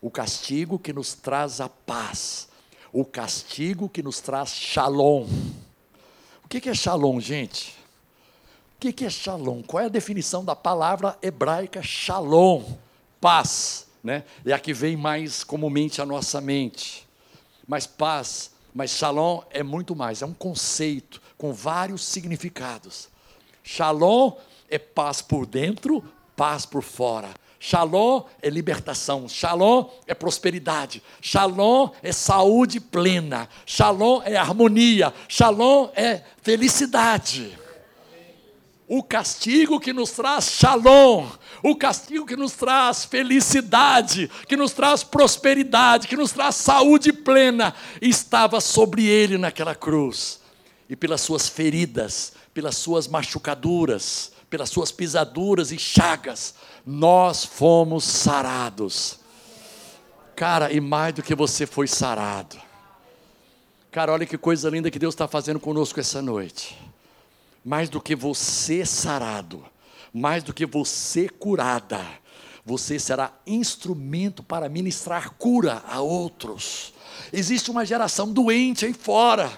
O 0.00 0.12
castigo 0.12 0.78
que 0.78 0.92
nos 0.92 1.12
traz 1.12 1.60
a 1.60 1.68
paz, 1.68 2.48
o 2.92 3.04
castigo 3.04 3.88
que 3.88 4.00
nos 4.00 4.20
traz 4.20 4.50
shalom. 4.50 5.26
O 6.44 6.48
que 6.48 6.68
é 6.68 6.72
shalom, 6.72 7.18
gente? 7.18 7.77
O 8.78 8.92
que, 8.92 9.04
é 9.04 9.10
shalom? 9.10 9.60
Qual 9.60 9.82
é 9.82 9.86
a 9.86 9.88
definição 9.88 10.44
da 10.44 10.54
palavra 10.54 11.18
hebraica 11.20 11.82
shalom? 11.82 12.62
Paz, 13.20 13.88
né? 14.04 14.22
É 14.46 14.52
a 14.52 14.58
que 14.60 14.72
vem 14.72 14.96
mais 14.96 15.42
comumente 15.42 16.00
à 16.00 16.06
nossa 16.06 16.40
mente. 16.40 17.04
Mas 17.66 17.88
paz, 17.88 18.52
mas 18.72 18.92
shalom 18.92 19.42
é 19.50 19.64
muito 19.64 19.96
mais, 19.96 20.22
é 20.22 20.26
um 20.26 20.32
conceito 20.32 21.20
com 21.36 21.52
vários 21.52 22.04
significados. 22.04 23.08
Shalom 23.64 24.34
é 24.70 24.78
paz 24.78 25.20
por 25.20 25.44
dentro, 25.44 26.04
paz 26.36 26.64
por 26.64 26.84
fora. 26.84 27.30
Shalom 27.58 28.26
é 28.40 28.48
libertação, 28.48 29.28
shalom 29.28 29.90
é 30.06 30.14
prosperidade, 30.14 31.02
shalom 31.20 31.90
é 32.00 32.12
saúde 32.12 32.78
plena, 32.78 33.48
shalom 33.66 34.22
é 34.24 34.36
harmonia, 34.36 35.12
shalom 35.26 35.90
é 35.96 36.22
felicidade 36.42 37.58
o 38.88 39.02
castigo 39.02 39.78
que 39.78 39.92
nos 39.92 40.12
traz 40.12 40.50
shalom, 40.52 41.28
o 41.62 41.76
castigo 41.76 42.24
que 42.24 42.34
nos 42.34 42.52
traz 42.52 43.04
felicidade, 43.04 44.30
que 44.48 44.56
nos 44.56 44.72
traz 44.72 45.04
prosperidade, 45.04 46.08
que 46.08 46.16
nos 46.16 46.32
traz 46.32 46.56
saúde 46.56 47.12
plena, 47.12 47.74
estava 48.00 48.62
sobre 48.62 49.06
ele 49.06 49.36
naquela 49.36 49.74
cruz. 49.74 50.40
E 50.88 50.96
pelas 50.96 51.20
suas 51.20 51.46
feridas, 51.46 52.32
pelas 52.54 52.78
suas 52.78 53.06
machucaduras, 53.06 54.32
pelas 54.48 54.70
suas 54.70 54.90
pisaduras 54.90 55.70
e 55.70 55.78
chagas, 55.78 56.54
nós 56.86 57.44
fomos 57.44 58.04
sarados. 58.04 59.18
Cara, 60.34 60.72
e 60.72 60.80
mais 60.80 61.12
do 61.12 61.22
que 61.22 61.34
você 61.34 61.66
foi 61.66 61.86
sarado. 61.86 62.56
Cara, 63.90 64.12
olha 64.12 64.24
que 64.24 64.38
coisa 64.38 64.70
linda 64.70 64.90
que 64.90 64.98
Deus 64.98 65.12
está 65.12 65.28
fazendo 65.28 65.60
conosco 65.60 66.00
essa 66.00 66.22
noite 66.22 66.87
mais 67.68 67.90
do 67.90 68.00
que 68.00 68.16
você 68.16 68.86
sarado, 68.86 69.62
mais 70.10 70.42
do 70.42 70.54
que 70.54 70.64
você 70.64 71.28
curada, 71.28 72.00
você 72.64 72.98
será 72.98 73.30
instrumento 73.46 74.42
para 74.42 74.70
ministrar 74.70 75.34
cura 75.34 75.82
a 75.86 76.00
outros. 76.00 76.94
Existe 77.30 77.70
uma 77.70 77.84
geração 77.84 78.32
doente 78.32 78.86
aí 78.86 78.94
fora, 78.94 79.52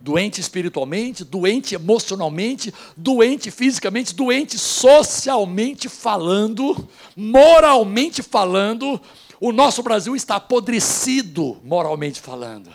doente 0.00 0.40
espiritualmente, 0.40 1.24
doente 1.24 1.74
emocionalmente, 1.74 2.72
doente 2.96 3.50
fisicamente, 3.50 4.14
doente 4.14 4.56
socialmente 4.56 5.88
falando, 5.88 6.88
moralmente 7.16 8.22
falando. 8.22 9.00
O 9.40 9.50
nosso 9.50 9.82
Brasil 9.82 10.14
está 10.14 10.36
apodrecido 10.36 11.60
moralmente 11.64 12.20
falando. 12.20 12.70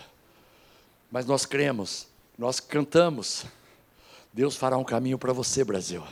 Mas 1.09 1.25
nós 1.25 1.45
cremos, 1.45 2.07
nós 2.37 2.59
cantamos, 2.59 3.45
Deus 4.31 4.55
fará 4.55 4.77
um 4.77 4.83
caminho 4.83 5.17
para 5.17 5.33
você, 5.33 5.63
Brasil. 5.63 6.03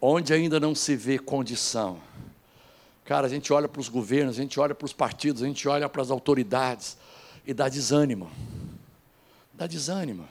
Onde 0.00 0.32
ainda 0.32 0.60
não 0.60 0.74
se 0.74 0.94
vê 0.94 1.18
condição. 1.18 1.98
Cara, 3.04 3.26
a 3.26 3.30
gente 3.30 3.52
olha 3.52 3.68
para 3.68 3.80
os 3.80 3.88
governos, 3.88 4.38
a 4.38 4.42
gente 4.42 4.58
olha 4.60 4.74
para 4.74 4.84
os 4.84 4.92
partidos, 4.92 5.42
a 5.42 5.46
gente 5.46 5.66
olha 5.68 5.88
para 5.88 6.02
as 6.02 6.10
autoridades 6.10 6.96
e 7.46 7.54
dá 7.54 7.68
desânimo. 7.68 8.30
Dá 9.54 9.66
desânimo. 9.66 10.28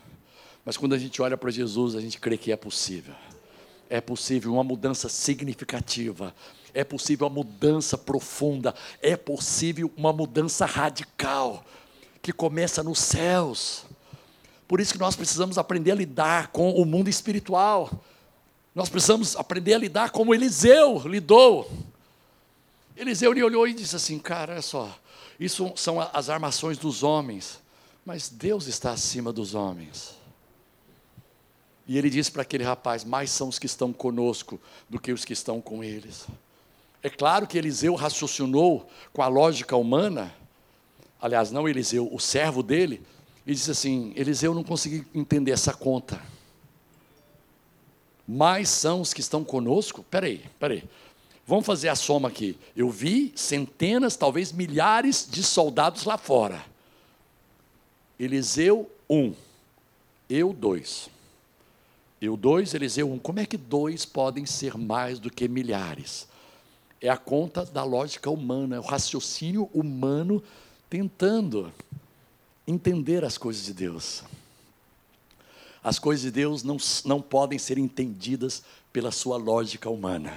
Mas 0.64 0.78
quando 0.78 0.94
a 0.94 0.98
gente 0.98 1.22
olha 1.22 1.38
para 1.38 1.50
Jesus, 1.50 1.96
a 1.96 2.02
gente 2.02 2.20
crê 2.20 2.38
que 2.38 2.52
é 2.52 2.56
possível. 2.56 3.16
É 3.90 4.02
possível 4.02 4.54
uma 4.54 4.64
mudança 4.64 5.08
significativa. 5.08 6.36
É 6.74 6.84
possível 6.84 7.28
uma 7.28 7.34
mudança 7.34 7.98
profunda. 7.98 8.76
É 9.02 9.16
possível 9.16 9.92
uma 9.96 10.12
mudança 10.12 10.66
radical 10.66 11.64
que 12.22 12.34
começa 12.34 12.84
nos 12.84 13.00
céus. 13.00 13.85
Por 14.68 14.80
isso 14.80 14.94
que 14.94 15.00
nós 15.00 15.16
precisamos 15.16 15.58
aprender 15.58 15.92
a 15.92 15.96
lidar 15.96 16.48
com 16.48 16.72
o 16.72 16.86
mundo 16.86 17.10
espiritual. 17.10 18.04
Nós 18.74 18.90
precisamos 18.90 19.36
aprender 19.36 19.74
a 19.76 19.78
lidar 19.78 20.10
como 20.10 20.34
Eliseu 20.34 21.02
lidou. 21.06 21.70
Eliseu 22.98 23.32
lhe 23.32 23.44
olhou 23.44 23.68
e 23.68 23.74
disse 23.74 23.96
assim: 23.96 24.18
Cara, 24.18 24.54
olha 24.54 24.62
só, 24.62 24.98
isso 25.40 25.72
são 25.76 26.00
as 26.00 26.30
armações 26.30 26.78
dos 26.78 27.04
homens, 27.04 27.60
mas 28.06 28.30
Deus 28.30 28.68
está 28.68 28.92
acima 28.92 29.32
dos 29.32 29.54
homens. 29.54 30.16
E 31.88 31.98
ele 31.98 32.10
disse 32.10 32.32
para 32.32 32.42
aquele 32.42 32.64
rapaz: 32.64 33.04
Mais 33.04 33.30
são 33.30 33.48
os 33.48 33.60
que 33.60 33.66
estão 33.66 33.94
conosco 33.94 34.60
do 34.90 35.00
que 35.00 35.12
os 35.12 35.24
que 35.24 35.34
estão 35.34 35.62
com 35.62 35.84
eles. 35.84 36.26
É 37.04 37.10
claro 37.10 37.46
que 37.46 37.58
Eliseu 37.58 37.94
raciocinou 37.94 38.90
com 39.14 39.22
a 39.22 39.28
lógica 39.28 39.76
humana, 39.76 40.34
aliás, 41.22 41.52
não 41.52 41.70
Eliseu, 41.70 42.10
o 42.12 42.20
servo 42.20 42.64
dele, 42.64 43.00
e 43.46 43.54
disse 43.54 43.72
assim: 43.72 44.14
Eliseu, 44.16 44.54
não 44.54 44.64
consegui 44.64 45.06
entender 45.14 45.52
essa 45.52 45.74
conta. 45.74 46.22
Mais 48.28 48.70
são 48.70 49.02
os 49.02 49.14
que 49.14 49.22
estão 49.22 49.44
conosco? 49.44 50.04
Peraí, 50.10 50.44
peraí. 50.60 50.84
Vamos 51.46 51.66
fazer 51.66 51.90
a 51.90 51.96
soma 51.96 52.28
aqui. 52.28 52.58
Eu 52.76 52.90
vi 52.90 53.32
centenas, 53.36 54.16
talvez 54.16 54.52
milhares 54.52 55.28
de 55.30 55.44
soldados 55.44 56.04
lá 56.06 56.18
fora. 56.18 56.66
Eliseu, 58.20 58.90
um. 59.08 59.34
Eu, 60.28 60.52
dois. 60.52 61.08
Eu, 62.20 62.36
dois, 62.36 62.74
Eliseu, 62.74 63.12
um. 63.12 63.20
Como 63.20 63.40
é 63.40 63.46
que 63.46 63.58
dois 63.58 64.06
podem 64.06 64.44
ser 64.48 64.76
mais 64.76 65.20
do 65.20 65.30
que 65.30 65.48
milhares? 65.48 66.28
É 67.00 67.10
a 67.10 67.18
conta 67.18 67.64
da 67.64 67.84
lógica 67.84 68.32
humana, 68.32 68.78
é 68.78 68.80
o 68.80 68.84
raciocínio 68.84 69.70
humano 69.72 70.42
tentando 70.90 71.72
entender 72.68 73.24
as 73.24 73.38
coisas 73.38 73.66
de 73.66 73.74
Deus. 73.74 74.24
As 75.84 76.00
coisas 76.00 76.24
de 76.24 76.32
Deus 76.32 76.64
não, 76.64 76.78
não 77.06 77.22
podem 77.22 77.60
ser 77.60 77.78
entendidas 77.78 78.64
pela 78.92 79.12
sua 79.12 79.38
lógica 79.38 79.90
humana. 79.90 80.34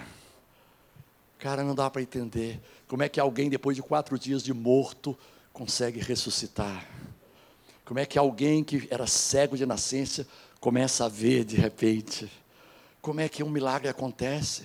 Cara, 1.39 1.63
não 1.63 1.75
dá 1.75 1.89
para 1.89 2.03
entender 2.03 2.61
como 2.87 3.03
é 3.03 3.09
que 3.09 3.21
alguém, 3.21 3.49
depois 3.49 3.77
de 3.77 3.83
quatro 3.83 4.19
dias 4.19 4.43
de 4.43 4.53
morto, 4.53 5.17
consegue 5.53 6.01
ressuscitar. 6.01 6.87
Como 7.85 7.99
é 7.99 8.05
que 8.05 8.19
alguém 8.19 8.63
que 8.63 8.87
era 8.91 9.07
cego 9.07 9.57
de 9.57 9.65
nascença 9.65 10.27
começa 10.61 11.05
a 11.05 11.09
ver 11.09 11.45
de 11.45 11.57
repente? 11.57 12.31
Como 13.01 13.21
é 13.21 13.29
que 13.29 13.43
um 13.43 13.49
milagre 13.49 13.89
acontece? 13.89 14.65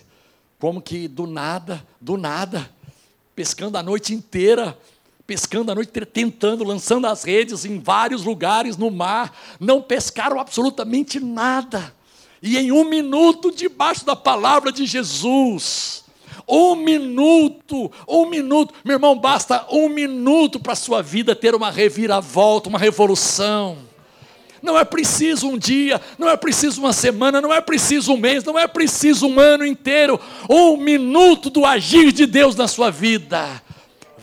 Como 0.60 0.82
que 0.82 1.08
do 1.08 1.28
nada, 1.28 1.86
do 2.02 2.18
nada, 2.18 2.70
pescando 3.36 3.78
a 3.78 3.84
noite 3.84 4.14
inteira, 4.14 4.78
pescando 5.34 5.72
a 5.72 5.76
noite 5.76 5.90
tentando, 6.06 6.64
lançando 6.64 7.08
as 7.08 7.24
redes 7.24 7.66
em 7.66 7.80
vários 7.80 8.24
lugares 8.24 8.78
no 8.78 8.92
mar, 8.92 9.36
não 9.60 9.82
pescaram 9.82 10.40
absolutamente 10.40 11.20
nada. 11.20 11.92
E 12.40 12.56
em 12.56 12.72
um 12.72 12.88
minuto, 12.88 13.52
debaixo 13.52 14.06
da 14.06 14.16
palavra 14.16 14.72
de 14.72 14.86
Jesus, 14.86 16.04
um 16.48 16.76
minuto, 16.76 17.92
um 18.08 18.28
minuto, 18.30 18.76
meu 18.86 18.98
irmão, 18.98 19.18
basta 19.18 19.66
um 19.72 19.90
minuto 19.90 20.60
para 20.60 20.74
a 20.74 20.76
sua 20.76 21.02
vida 21.02 21.36
ter 21.36 21.56
uma 21.56 21.72
reviravolta, 21.72 22.70
uma 22.70 22.78
revolução. 22.78 23.80
Não 24.62 24.78
é 24.78 24.86
preciso 24.86 25.48
um 25.48 25.58
dia, 25.58 26.00
não 26.20 26.30
é 26.30 26.38
preciso 26.38 26.80
uma 26.80 26.94
semana, 26.94 27.42
não 27.42 27.52
é 27.52 27.60
preciso 27.60 28.14
um 28.14 28.18
mês, 28.18 28.44
não 28.44 28.60
é 28.60 28.68
preciso 28.68 29.26
um 29.26 29.40
ano 29.40 29.66
inteiro. 29.66 30.20
Um 30.48 30.78
minuto 30.78 31.50
do 31.50 31.66
agir 31.66 32.12
de 32.12 32.28
Deus 32.28 32.56
na 32.56 32.68
sua 32.68 32.92
vida 32.92 33.64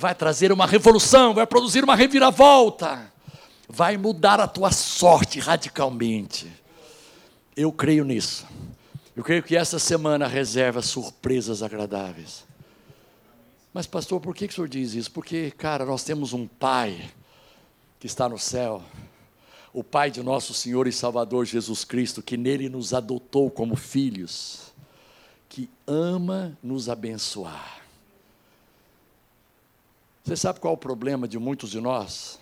vai 0.01 0.15
trazer 0.15 0.51
uma 0.51 0.67
revolução, 0.67 1.35
vai 1.35 1.47
produzir 1.47 1.85
uma 1.85 1.95
reviravolta, 1.95 3.13
vai 3.69 3.99
mudar 3.99 4.41
a 4.41 4.49
tua 4.49 4.73
sorte 4.73 5.39
radicalmente. 5.39 6.51
Eu 7.55 7.71
creio 7.71 8.03
nisso. 8.03 8.47
Eu 9.15 9.23
creio 9.23 9.43
que 9.43 9.55
essa 9.55 9.79
semana 9.79 10.27
reserva 10.27 10.81
surpresas 10.81 11.63
agradáveis. 11.63 12.47
Mas, 13.75 13.87
pastor, 13.87 14.23
por 14.23 14.35
que, 14.35 14.47
o 14.47 14.51
senhor 14.53 14.69
diz 14.69 14.95
isso? 14.95 15.11
Porque, 15.11 15.51
cara, 15.51 15.85
nós 15.85 16.03
temos 16.03 16.33
um 16.33 16.47
Pai 16.47 17.11
que 18.01 18.07
está 18.07 18.27
no 18.27 18.39
céu, 18.39 18.83
o 19.71 19.85
Pai 19.85 20.11
de 20.11 20.23
nosso 20.23 20.55
Senhor 20.55 20.89
e 20.89 20.93
Salvador 20.93 21.45
Jesus 21.45 21.85
Cristo, 21.85 22.23
que 22.23 22.39
nele 22.39 22.71
nos 22.71 22.95
adotou 22.95 23.51
como 23.51 23.77
filhos, 23.77 24.73
que 25.47 25.69
ama 25.87 26.59
nos 26.63 26.89
abençoar. 26.89 27.80
Você 30.31 30.37
sabe 30.37 30.61
qual 30.61 30.75
é 30.75 30.77
o 30.77 30.79
problema 30.79 31.27
de 31.27 31.41
muitos 31.41 31.73
de 31.73 31.81
nós? 31.81 32.39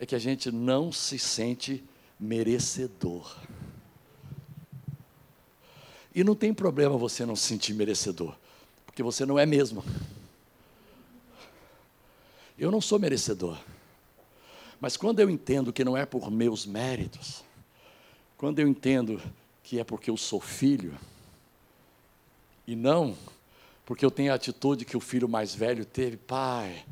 É 0.00 0.06
que 0.06 0.14
a 0.14 0.18
gente 0.18 0.50
não 0.50 0.90
se 0.90 1.18
sente 1.18 1.84
merecedor. 2.18 3.36
E 6.14 6.24
não 6.24 6.34
tem 6.34 6.54
problema 6.54 6.96
você 6.96 7.26
não 7.26 7.36
se 7.36 7.48
sentir 7.48 7.74
merecedor, 7.74 8.34
porque 8.86 9.02
você 9.02 9.26
não 9.26 9.38
é 9.38 9.44
mesmo. 9.44 9.84
Eu 12.58 12.70
não 12.70 12.80
sou 12.80 12.98
merecedor. 12.98 13.58
Mas 14.80 14.96
quando 14.96 15.20
eu 15.20 15.28
entendo 15.28 15.70
que 15.70 15.84
não 15.84 15.98
é 15.98 16.06
por 16.06 16.30
meus 16.30 16.64
méritos, 16.64 17.44
quando 18.38 18.58
eu 18.58 18.66
entendo 18.66 19.20
que 19.62 19.78
é 19.78 19.84
porque 19.84 20.08
eu 20.08 20.16
sou 20.16 20.40
filho, 20.40 20.98
e 22.66 22.74
não 22.74 23.18
porque 23.84 24.04
eu 24.04 24.10
tenho 24.10 24.32
a 24.32 24.36
atitude 24.36 24.84
que 24.84 24.96
o 24.96 25.00
filho 25.00 25.28
mais 25.28 25.54
velho 25.54 25.84
teve, 25.84 26.16
pai, 26.16 26.84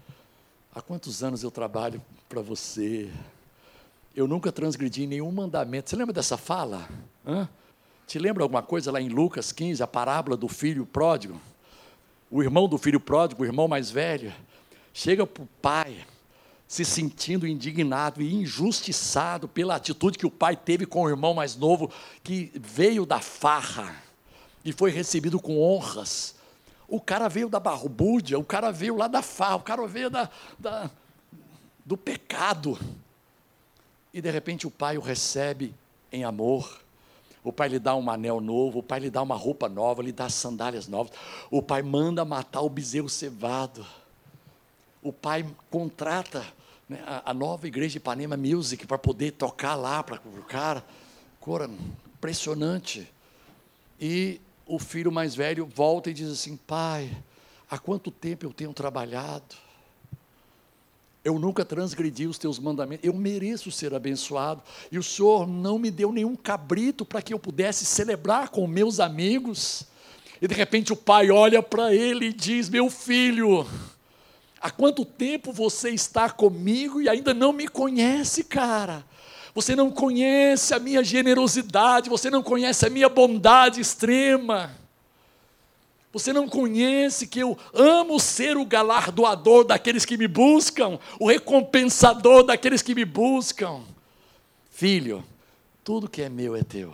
há 0.74 0.80
quantos 0.80 1.22
anos 1.22 1.42
eu 1.42 1.50
trabalho 1.50 2.02
para 2.28 2.42
você? 2.42 3.10
Eu 4.14 4.26
nunca 4.26 4.50
transgredi 4.50 5.06
nenhum 5.06 5.30
mandamento. 5.30 5.88
Você 5.88 5.96
lembra 5.96 6.12
dessa 6.12 6.36
fala? 6.36 6.88
Hã? 7.26 7.48
Te 8.06 8.18
lembra 8.18 8.42
alguma 8.42 8.62
coisa 8.62 8.90
lá 8.90 9.00
em 9.00 9.08
Lucas 9.08 9.52
15, 9.52 9.82
a 9.82 9.86
parábola 9.86 10.36
do 10.36 10.48
filho 10.48 10.84
pródigo? 10.84 11.40
O 12.28 12.42
irmão 12.42 12.68
do 12.68 12.76
filho 12.76 12.98
pródigo, 12.98 13.42
o 13.42 13.46
irmão 13.46 13.68
mais 13.68 13.88
velho, 13.88 14.32
chega 14.92 15.24
para 15.24 15.44
o 15.44 15.48
pai, 15.62 16.04
se 16.66 16.84
sentindo 16.84 17.46
indignado 17.46 18.20
e 18.20 18.34
injustiçado 18.34 19.46
pela 19.46 19.76
atitude 19.76 20.18
que 20.18 20.26
o 20.26 20.30
pai 20.30 20.56
teve 20.56 20.86
com 20.86 21.02
o 21.02 21.08
irmão 21.08 21.34
mais 21.34 21.54
novo, 21.54 21.90
que 22.22 22.50
veio 22.54 23.06
da 23.06 23.20
farra 23.20 23.94
e 24.64 24.72
foi 24.72 24.90
recebido 24.90 25.38
com 25.38 25.60
honras. 25.60 26.34
O 26.90 27.00
cara 27.00 27.28
veio 27.28 27.48
da 27.48 27.58
barbúrdia, 27.58 28.38
o 28.38 28.44
cara 28.44 28.70
veio 28.70 28.96
lá 28.96 29.08
da 29.08 29.22
farra, 29.22 29.56
o 29.56 29.62
cara 29.62 29.86
veio 29.86 30.10
da, 30.10 30.28
da 30.58 30.90
do 31.84 31.96
pecado. 31.96 32.78
E 34.12 34.20
de 34.20 34.30
repente 34.30 34.66
o 34.66 34.70
pai 34.70 34.98
o 34.98 35.00
recebe 35.00 35.74
em 36.12 36.24
amor 36.24 36.80
o 37.42 37.52
pai 37.52 37.68
lhe 37.68 37.78
dá 37.78 37.96
um 37.96 38.10
anel 38.10 38.40
novo, 38.40 38.80
o 38.80 38.82
pai 38.82 39.00
lhe 39.00 39.10
dá 39.10 39.22
uma 39.22 39.34
roupa 39.34 39.68
nova, 39.68 40.02
lhe 40.02 40.12
dá 40.12 40.28
sandálias 40.28 40.86
novas. 40.86 41.12
O 41.50 41.62
pai 41.62 41.82
manda 41.82 42.24
matar 42.24 42.60
o 42.60 42.68
bezerro 42.68 43.08
cevado. 43.08 43.86
O 45.02 45.12
pai 45.12 45.46
contrata 45.70 46.44
né, 46.86 47.02
a, 47.06 47.30
a, 47.30 47.34
nova 47.34 47.66
igreja 47.66 47.92
de 47.92 47.96
Ipanema 47.96 48.36
Music 48.36 48.86
para 48.86 48.98
poder 48.98 49.32
tocar 49.32 49.74
lá 49.74 50.02
para 50.02 50.16
o 50.16 50.42
cara. 50.42 50.84
Cora, 51.40 51.70
impressionante. 52.14 53.10
E 53.98 54.38
o 54.70 54.78
filho 54.78 55.10
mais 55.10 55.34
velho 55.34 55.66
volta 55.66 56.10
e 56.10 56.14
diz 56.14 56.30
assim: 56.30 56.56
Pai, 56.56 57.10
há 57.68 57.76
quanto 57.76 58.10
tempo 58.10 58.46
eu 58.46 58.52
tenho 58.52 58.72
trabalhado? 58.72 59.56
Eu 61.22 61.38
nunca 61.38 61.64
transgredi 61.64 62.26
os 62.26 62.38
teus 62.38 62.58
mandamentos, 62.58 63.04
eu 63.04 63.12
mereço 63.12 63.70
ser 63.70 63.92
abençoado. 63.92 64.62
E 64.90 64.98
o 64.98 65.02
Senhor 65.02 65.46
não 65.46 65.78
me 65.78 65.90
deu 65.90 66.12
nenhum 66.12 66.34
cabrito 66.34 67.04
para 67.04 67.20
que 67.20 67.34
eu 67.34 67.38
pudesse 67.38 67.84
celebrar 67.84 68.48
com 68.48 68.66
meus 68.66 69.00
amigos. 69.00 69.84
E 70.40 70.48
de 70.48 70.54
repente 70.54 70.92
o 70.92 70.96
pai 70.96 71.30
olha 71.30 71.62
para 71.62 71.92
ele 71.92 72.26
e 72.26 72.32
diz: 72.32 72.68
Meu 72.70 72.88
filho, 72.88 73.66
há 74.60 74.70
quanto 74.70 75.04
tempo 75.04 75.52
você 75.52 75.90
está 75.90 76.30
comigo 76.30 77.02
e 77.02 77.08
ainda 77.08 77.34
não 77.34 77.52
me 77.52 77.66
conhece, 77.66 78.44
cara? 78.44 79.04
Você 79.54 79.74
não 79.74 79.90
conhece 79.90 80.74
a 80.74 80.78
minha 80.78 81.02
generosidade, 81.02 82.08
você 82.08 82.30
não 82.30 82.42
conhece 82.42 82.86
a 82.86 82.90
minha 82.90 83.08
bondade 83.08 83.80
extrema. 83.80 84.74
Você 86.12 86.32
não 86.32 86.48
conhece 86.48 87.26
que 87.26 87.38
eu 87.38 87.56
amo 87.72 88.18
ser 88.18 88.56
o 88.56 88.64
galardoador 88.64 89.64
daqueles 89.64 90.04
que 90.04 90.16
me 90.16 90.26
buscam, 90.26 90.98
o 91.20 91.28
recompensador 91.28 92.42
daqueles 92.42 92.82
que 92.82 92.94
me 92.94 93.04
buscam. 93.04 93.82
Filho, 94.70 95.24
tudo 95.84 96.08
que 96.08 96.22
é 96.22 96.28
meu 96.28 96.56
é 96.56 96.62
teu. 96.62 96.92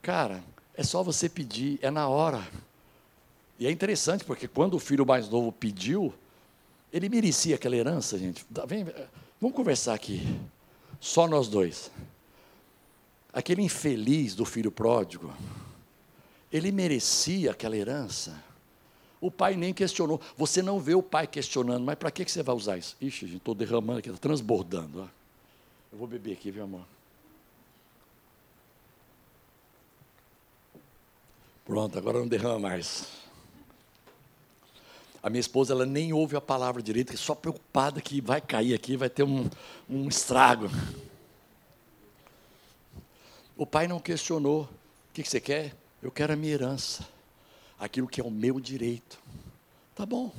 Cara, 0.00 0.42
é 0.74 0.82
só 0.82 1.02
você 1.02 1.28
pedir, 1.28 1.78
é 1.82 1.90
na 1.90 2.08
hora. 2.08 2.46
E 3.58 3.66
é 3.66 3.70
interessante 3.70 4.24
porque 4.24 4.48
quando 4.48 4.74
o 4.74 4.78
filho 4.78 5.04
mais 5.04 5.28
novo 5.28 5.52
pediu, 5.52 6.14
ele 6.90 7.08
merecia 7.08 7.56
aquela 7.56 7.76
herança, 7.76 8.16
gente. 8.16 8.46
Vem, 8.66 8.86
vamos 9.40 9.56
conversar 9.56 9.94
aqui. 9.94 10.22
Só 11.00 11.28
nós 11.28 11.48
dois. 11.48 11.90
Aquele 13.32 13.62
infeliz 13.62 14.34
do 14.34 14.44
filho 14.44 14.70
pródigo 14.70 15.32
ele 16.52 16.72
merecia 16.72 17.50
aquela 17.50 17.76
herança. 17.76 18.42
O 19.20 19.30
pai 19.30 19.56
nem 19.56 19.74
questionou. 19.74 20.20
Você 20.36 20.62
não 20.62 20.80
vê 20.80 20.94
o 20.94 21.02
pai 21.02 21.26
questionando, 21.26 21.84
mas 21.84 21.96
para 21.96 22.10
que 22.10 22.24
você 22.24 22.42
vai 22.42 22.54
usar 22.54 22.78
isso? 22.78 22.96
Ixi, 23.00 23.26
gente, 23.26 23.36
estou 23.38 23.54
derramando 23.54 23.98
aqui, 23.98 24.08
está 24.08 24.20
transbordando. 24.20 25.02
Ó. 25.02 25.08
Eu 25.92 25.98
vou 25.98 26.06
beber 26.06 26.32
aqui, 26.32 26.50
viu, 26.50 26.64
amor? 26.64 26.84
Pronto, 31.64 31.98
agora 31.98 32.18
não 32.18 32.28
derrama 32.28 32.58
mais. 32.58 33.06
A 35.22 35.28
minha 35.28 35.40
esposa, 35.40 35.72
ela 35.72 35.84
nem 35.84 36.12
ouve 36.12 36.36
a 36.36 36.40
palavra 36.40 36.80
direito, 36.80 37.16
só 37.16 37.34
preocupada 37.34 38.00
que 38.00 38.20
vai 38.20 38.40
cair 38.40 38.74
aqui, 38.74 38.96
vai 38.96 39.10
ter 39.10 39.24
um, 39.24 39.48
um 39.88 40.08
estrago. 40.08 40.70
O 43.56 43.66
pai 43.66 43.88
não 43.88 43.98
questionou. 43.98 44.62
O 44.62 44.68
que, 45.12 45.24
você 45.24 45.40
quer? 45.40 45.74
Eu 46.00 46.12
quero 46.12 46.32
a 46.32 46.36
minha 46.36 46.52
herança, 46.52 47.06
aquilo 47.78 48.06
que 48.06 48.20
é 48.20 48.24
o 48.24 48.30
meu 48.30 48.60
direito. 48.60 49.18
Tá 49.96 50.06
bom, 50.06 50.32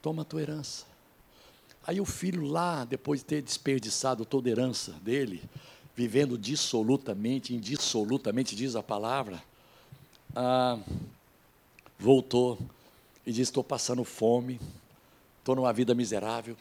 toma 0.00 0.22
a 0.22 0.24
tua 0.24 0.40
herança. 0.40 0.86
Aí 1.86 2.00
o 2.00 2.06
filho 2.06 2.44
lá, 2.46 2.84
depois 2.86 3.20
de 3.20 3.26
ter 3.26 3.42
desperdiçado 3.42 4.24
toda 4.24 4.48
a 4.48 4.52
herança 4.52 4.92
dele, 5.02 5.42
vivendo 5.94 6.38
dissolutamente, 6.38 7.54
indissolutamente, 7.54 8.56
diz 8.56 8.74
a 8.74 8.82
palavra, 8.82 9.42
ah, 10.34 10.78
voltou 11.98 12.58
e 13.26 13.30
disse: 13.32 13.50
Estou 13.50 13.64
passando 13.64 14.04
fome, 14.04 14.60
estou 15.38 15.56
numa 15.56 15.72
vida 15.72 15.94
miserável, 15.94 16.56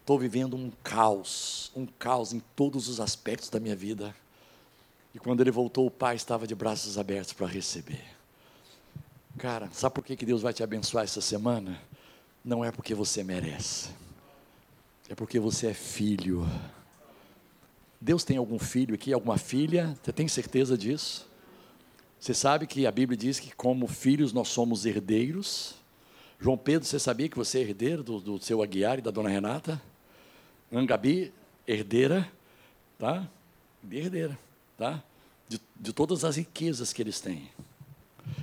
estou 0.00 0.18
vivendo 0.18 0.56
um 0.56 0.70
caos, 0.82 1.70
um 1.74 1.86
caos 1.86 2.32
em 2.32 2.40
todos 2.54 2.88
os 2.88 3.00
aspectos 3.00 3.48
da 3.48 3.60
minha 3.60 3.76
vida. 3.76 4.14
E 5.14 5.18
quando 5.18 5.40
ele 5.40 5.50
voltou, 5.50 5.86
o 5.86 5.90
pai 5.90 6.16
estava 6.16 6.46
de 6.46 6.54
braços 6.54 6.96
abertos 6.96 7.32
para 7.32 7.46
receber. 7.46 8.02
Cara, 9.38 9.68
sabe 9.72 9.94
por 9.94 10.04
que 10.04 10.16
Deus 10.24 10.42
vai 10.42 10.52
te 10.52 10.62
abençoar 10.62 11.04
essa 11.04 11.20
semana? 11.20 11.80
Não 12.44 12.64
é 12.64 12.70
porque 12.70 12.94
você 12.94 13.22
merece, 13.22 13.90
é 15.08 15.14
porque 15.14 15.38
você 15.38 15.68
é 15.68 15.74
filho. 15.74 16.46
Deus 18.00 18.24
tem 18.24 18.36
algum 18.36 18.58
filho 18.58 18.94
aqui, 18.94 19.12
alguma 19.12 19.38
filha? 19.38 19.96
Você 20.02 20.12
tem 20.12 20.26
certeza 20.26 20.76
disso? 20.76 21.28
Você 22.18 22.34
sabe 22.34 22.66
que 22.66 22.86
a 22.86 22.90
Bíblia 22.90 23.16
diz 23.16 23.38
que, 23.40 23.52
como 23.52 23.86
filhos, 23.86 24.32
nós 24.32 24.48
somos 24.48 24.86
herdeiros. 24.86 25.74
João 26.42 26.58
Pedro, 26.58 26.88
você 26.88 26.98
sabia 26.98 27.28
que 27.28 27.36
você 27.36 27.58
é 27.58 27.60
herdeiro 27.60 28.02
do, 28.02 28.18
do 28.18 28.42
seu 28.42 28.64
Aguiar 28.64 28.98
e 28.98 29.00
da 29.00 29.12
dona 29.12 29.28
Renata? 29.28 29.80
Angabi, 30.72 31.32
herdeira, 31.68 32.28
tá? 32.98 33.28
Herdeira 33.88 34.36
tá? 34.76 35.00
de, 35.48 35.60
de 35.76 35.92
todas 35.92 36.24
as 36.24 36.34
riquezas 36.34 36.92
que 36.92 37.00
eles 37.00 37.20
têm. 37.20 37.48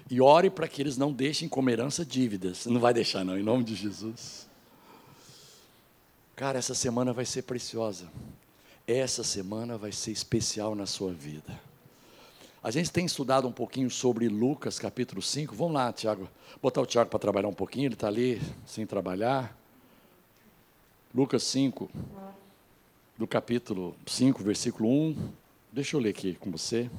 E 0.09 0.21
ore 0.21 0.49
para 0.49 0.65
que 0.65 0.81
eles 0.81 0.95
não 0.95 1.11
deixem 1.11 1.49
como 1.49 1.69
herança 1.69 2.05
dívidas. 2.05 2.65
Não 2.67 2.79
vai 2.79 2.93
deixar, 2.93 3.25
não, 3.25 3.37
em 3.37 3.43
nome 3.43 3.65
de 3.65 3.75
Jesus. 3.75 4.47
Cara, 6.37 6.57
essa 6.57 6.73
semana 6.73 7.11
vai 7.11 7.25
ser 7.25 7.41
preciosa. 7.41 8.09
Essa 8.87 9.25
semana 9.25 9.77
vai 9.77 9.91
ser 9.91 10.11
especial 10.11 10.73
na 10.73 10.85
sua 10.85 11.11
vida. 11.11 11.59
A 12.61 12.71
gente 12.71 12.91
tem 12.91 13.05
estudado 13.05 13.47
um 13.47 13.53
pouquinho 13.53 13.89
sobre 13.89 14.27
Lucas 14.27 14.77
capítulo 14.77 15.21
5. 15.21 15.55
Vamos 15.55 15.73
lá, 15.73 15.93
Tiago. 15.93 16.27
Botar 16.61 16.81
o 16.81 16.85
Tiago 16.85 17.09
para 17.09 17.17
trabalhar 17.17 17.47
um 17.47 17.53
pouquinho, 17.53 17.85
ele 17.85 17.93
está 17.93 18.07
ali 18.07 18.41
sem 18.65 18.85
trabalhar. 18.85 19.57
Lucas 21.15 21.43
5, 21.43 21.89
do 23.17 23.25
capítulo 23.25 23.95
5, 24.05 24.43
versículo 24.43 24.89
1 24.89 25.29
Deixa 25.71 25.95
eu 25.95 26.01
ler 26.01 26.09
aqui 26.09 26.33
com 26.33 26.51
você. 26.51 26.89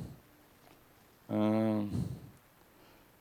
Ah, 1.29 1.85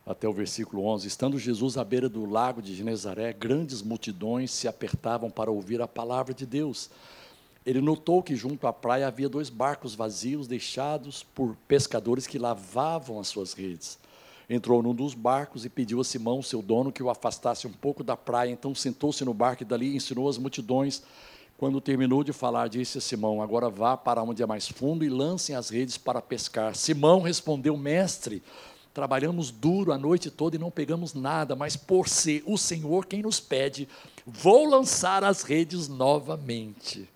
até 0.06 0.26
o 0.26 0.32
versículo 0.34 0.86
11. 0.86 1.08
Estando 1.08 1.38
Jesus 1.38 1.78
à 1.78 1.84
beira 1.84 2.08
do 2.08 2.26
lago 2.26 2.62
de 2.62 2.74
Genezaré, 2.74 3.34
grandes 3.34 3.82
multidões 3.82 4.50
se 4.52 4.66
apertavam 4.66 5.30
para 5.30 5.52
ouvir 5.52 5.82
a 5.82 5.88
palavra 5.88 6.34
de 6.34 6.46
Deus. 6.46 6.90
Ele 7.70 7.82
notou 7.82 8.24
que 8.24 8.36
junto 8.36 8.66
à 8.66 8.74
praia 8.74 9.06
havia 9.06 9.30
dois 9.30 9.48
barcos 9.48 9.94
vazios 9.94 10.48
deixados 10.48 11.22
por 11.22 11.56
pescadores 11.68 12.26
que 12.26 12.40
lavavam 12.40 13.20
as 13.20 13.28
suas 13.28 13.54
redes. 13.54 14.00
Entrou 14.50 14.82
num 14.82 14.96
dos 14.96 15.14
barcos 15.14 15.66
e 15.66 15.70
pediu 15.70 16.02
a 16.02 16.04
Simão, 16.04 16.42
seu 16.42 16.64
dono, 16.64 16.92
que 16.92 17.04
o 17.04 17.12
afastasse 17.12 17.68
um 17.68 17.72
pouco 17.72 18.04
da 18.04 18.18
praia. 18.18 18.50
Então 18.50 18.74
sentou-se 18.74 19.24
no 19.24 19.36
barco 19.36 19.62
e 19.62 19.68
dali 19.68 19.96
ensinou 19.96 20.28
as 20.28 20.40
multidões. 20.40 21.04
Quando 21.60 21.80
terminou 21.80 22.24
de 22.24 22.34
falar, 22.34 22.70
disse 22.70 22.98
a 22.98 23.02
Simão: 23.02 23.40
Agora 23.40 23.70
vá 23.70 23.96
para 23.96 24.24
onde 24.24 24.42
é 24.42 24.48
mais 24.48 24.68
fundo 24.68 25.06
e 25.06 25.10
lancem 25.10 25.56
as 25.56 25.70
redes 25.70 25.96
para 25.96 26.24
pescar. 26.24 26.76
Simão 26.76 27.22
respondeu: 27.22 27.78
Mestre, 27.78 28.42
trabalhamos 28.96 29.52
duro 29.52 29.92
a 29.92 29.98
noite 30.00 30.32
toda 30.32 30.56
e 30.56 30.60
não 30.60 30.72
pegamos 30.72 31.14
nada, 31.14 31.56
mas 31.56 31.76
por 31.78 32.10
ser 32.10 32.42
o 32.48 32.58
Senhor 32.58 33.06
quem 33.06 33.22
nos 33.22 33.40
pede, 33.40 33.88
vou 34.26 34.68
lançar 34.68 35.24
as 35.24 35.44
redes 35.44 35.88
novamente. 35.88 37.08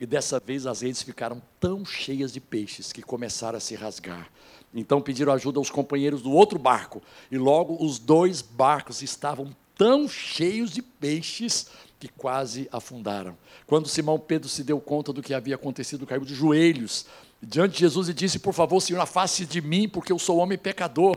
E 0.00 0.06
dessa 0.06 0.40
vez 0.40 0.66
as 0.66 0.80
redes 0.80 1.02
ficaram 1.02 1.42
tão 1.60 1.84
cheias 1.84 2.32
de 2.32 2.40
peixes 2.40 2.90
que 2.90 3.02
começaram 3.02 3.58
a 3.58 3.60
se 3.60 3.74
rasgar. 3.74 4.30
Então 4.74 5.00
pediram 5.00 5.32
ajuda 5.32 5.58
aos 5.58 5.70
companheiros 5.70 6.22
do 6.22 6.30
outro 6.30 6.58
barco, 6.58 7.02
e 7.30 7.36
logo 7.36 7.84
os 7.84 7.98
dois 7.98 8.40
barcos 8.40 9.02
estavam 9.02 9.54
tão 9.76 10.08
cheios 10.08 10.70
de 10.70 10.80
peixes 10.80 11.66
que 11.98 12.08
quase 12.08 12.66
afundaram. 12.72 13.36
Quando 13.66 13.88
Simão 13.88 14.18
Pedro 14.18 14.48
se 14.48 14.64
deu 14.64 14.80
conta 14.80 15.12
do 15.12 15.22
que 15.22 15.34
havia 15.34 15.54
acontecido, 15.54 16.06
caiu 16.06 16.24
de 16.24 16.34
joelhos 16.34 17.04
diante 17.42 17.74
de 17.74 17.80
Jesus 17.80 18.08
e 18.08 18.14
disse: 18.14 18.38
Por 18.38 18.54
favor, 18.54 18.80
Senhor, 18.80 19.00
afaste 19.00 19.44
de 19.44 19.60
mim, 19.60 19.88
porque 19.88 20.12
eu 20.12 20.18
sou 20.18 20.38
homem 20.38 20.56
pecador. 20.56 21.16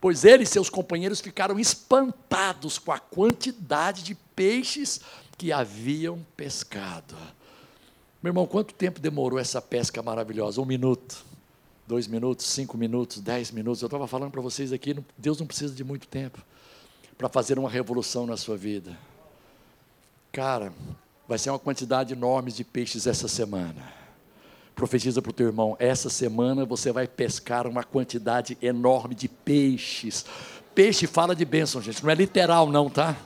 Pois 0.00 0.24
ele 0.24 0.44
e 0.44 0.46
seus 0.46 0.68
companheiros 0.68 1.20
ficaram 1.20 1.58
espantados 1.58 2.78
com 2.78 2.92
a 2.92 2.98
quantidade 2.98 4.02
de 4.02 4.14
peixes 4.14 5.00
que 5.36 5.50
haviam 5.50 6.24
pescado. 6.36 7.16
Meu 8.24 8.30
irmão, 8.30 8.46
quanto 8.46 8.72
tempo 8.72 8.98
demorou 9.00 9.38
essa 9.38 9.60
pesca 9.60 10.02
maravilhosa? 10.02 10.58
Um 10.58 10.64
minuto, 10.64 11.26
dois 11.86 12.06
minutos, 12.06 12.46
cinco 12.46 12.74
minutos, 12.78 13.20
dez 13.20 13.50
minutos. 13.50 13.82
Eu 13.82 13.86
estava 13.86 14.06
falando 14.06 14.30
para 14.30 14.40
vocês 14.40 14.72
aqui, 14.72 14.96
Deus 15.18 15.38
não 15.38 15.46
precisa 15.46 15.74
de 15.74 15.84
muito 15.84 16.08
tempo 16.08 16.40
para 17.18 17.28
fazer 17.28 17.58
uma 17.58 17.68
revolução 17.68 18.26
na 18.26 18.38
sua 18.38 18.56
vida. 18.56 18.96
Cara, 20.32 20.72
vai 21.28 21.36
ser 21.36 21.50
uma 21.50 21.58
quantidade 21.58 22.14
enorme 22.14 22.50
de 22.50 22.64
peixes 22.64 23.06
essa 23.06 23.28
semana. 23.28 23.92
Profetiza 24.74 25.20
para 25.20 25.28
o 25.28 25.34
teu 25.34 25.48
irmão: 25.48 25.76
essa 25.78 26.08
semana 26.08 26.64
você 26.64 26.90
vai 26.92 27.06
pescar 27.06 27.66
uma 27.66 27.84
quantidade 27.84 28.56
enorme 28.62 29.14
de 29.14 29.28
peixes. 29.28 30.24
Peixe 30.74 31.06
fala 31.06 31.36
de 31.36 31.44
bênção, 31.44 31.82
gente, 31.82 32.02
não 32.02 32.10
é 32.10 32.14
literal, 32.14 32.70
não, 32.70 32.88
tá? 32.88 33.18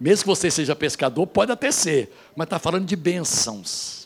Mesmo 0.00 0.22
que 0.22 0.28
você 0.28 0.50
seja 0.50 0.74
pescador, 0.74 1.26
pode 1.26 1.52
até 1.52 1.70
ser, 1.70 2.10
mas 2.34 2.46
está 2.46 2.58
falando 2.58 2.86
de 2.86 2.96
bênçãos 2.96 4.00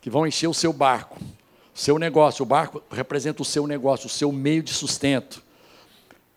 que 0.00 0.08
vão 0.08 0.26
encher 0.26 0.48
o 0.48 0.54
seu 0.54 0.72
barco, 0.72 1.18
o 1.74 1.78
seu 1.78 1.98
negócio. 1.98 2.42
O 2.42 2.46
barco 2.46 2.82
representa 2.90 3.42
o 3.42 3.44
seu 3.44 3.66
negócio, 3.66 4.06
o 4.06 4.10
seu 4.10 4.32
meio 4.32 4.62
de 4.62 4.72
sustento. 4.72 5.42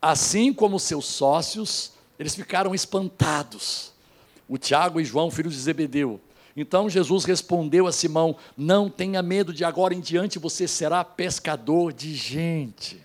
Assim 0.01 0.53
como 0.53 0.79
seus 0.79 1.05
sócios, 1.05 1.93
eles 2.19 2.35
ficaram 2.35 2.75
espantados. 2.75 3.93
O 4.49 4.57
Tiago 4.57 4.99
e 4.99 5.05
João, 5.05 5.31
filhos 5.31 5.53
de 5.53 5.61
Zebedeu. 5.61 6.19
Então 6.55 6.89
Jesus 6.89 7.23
respondeu 7.23 7.87
a 7.87 7.91
Simão: 7.91 8.35
Não 8.57 8.89
tenha 8.89 9.21
medo, 9.21 9.53
de 9.53 9.63
agora 9.63 9.93
em 9.93 10.01
diante 10.01 10.37
você 10.37 10.67
será 10.67 11.03
pescador 11.05 11.93
de 11.93 12.13
gente. 12.13 13.01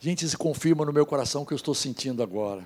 Gente, 0.00 0.24
isso 0.24 0.38
confirma 0.38 0.84
no 0.84 0.92
meu 0.92 1.04
coração 1.04 1.42
o 1.42 1.46
que 1.46 1.52
eu 1.52 1.56
estou 1.56 1.74
sentindo 1.74 2.22
agora. 2.22 2.64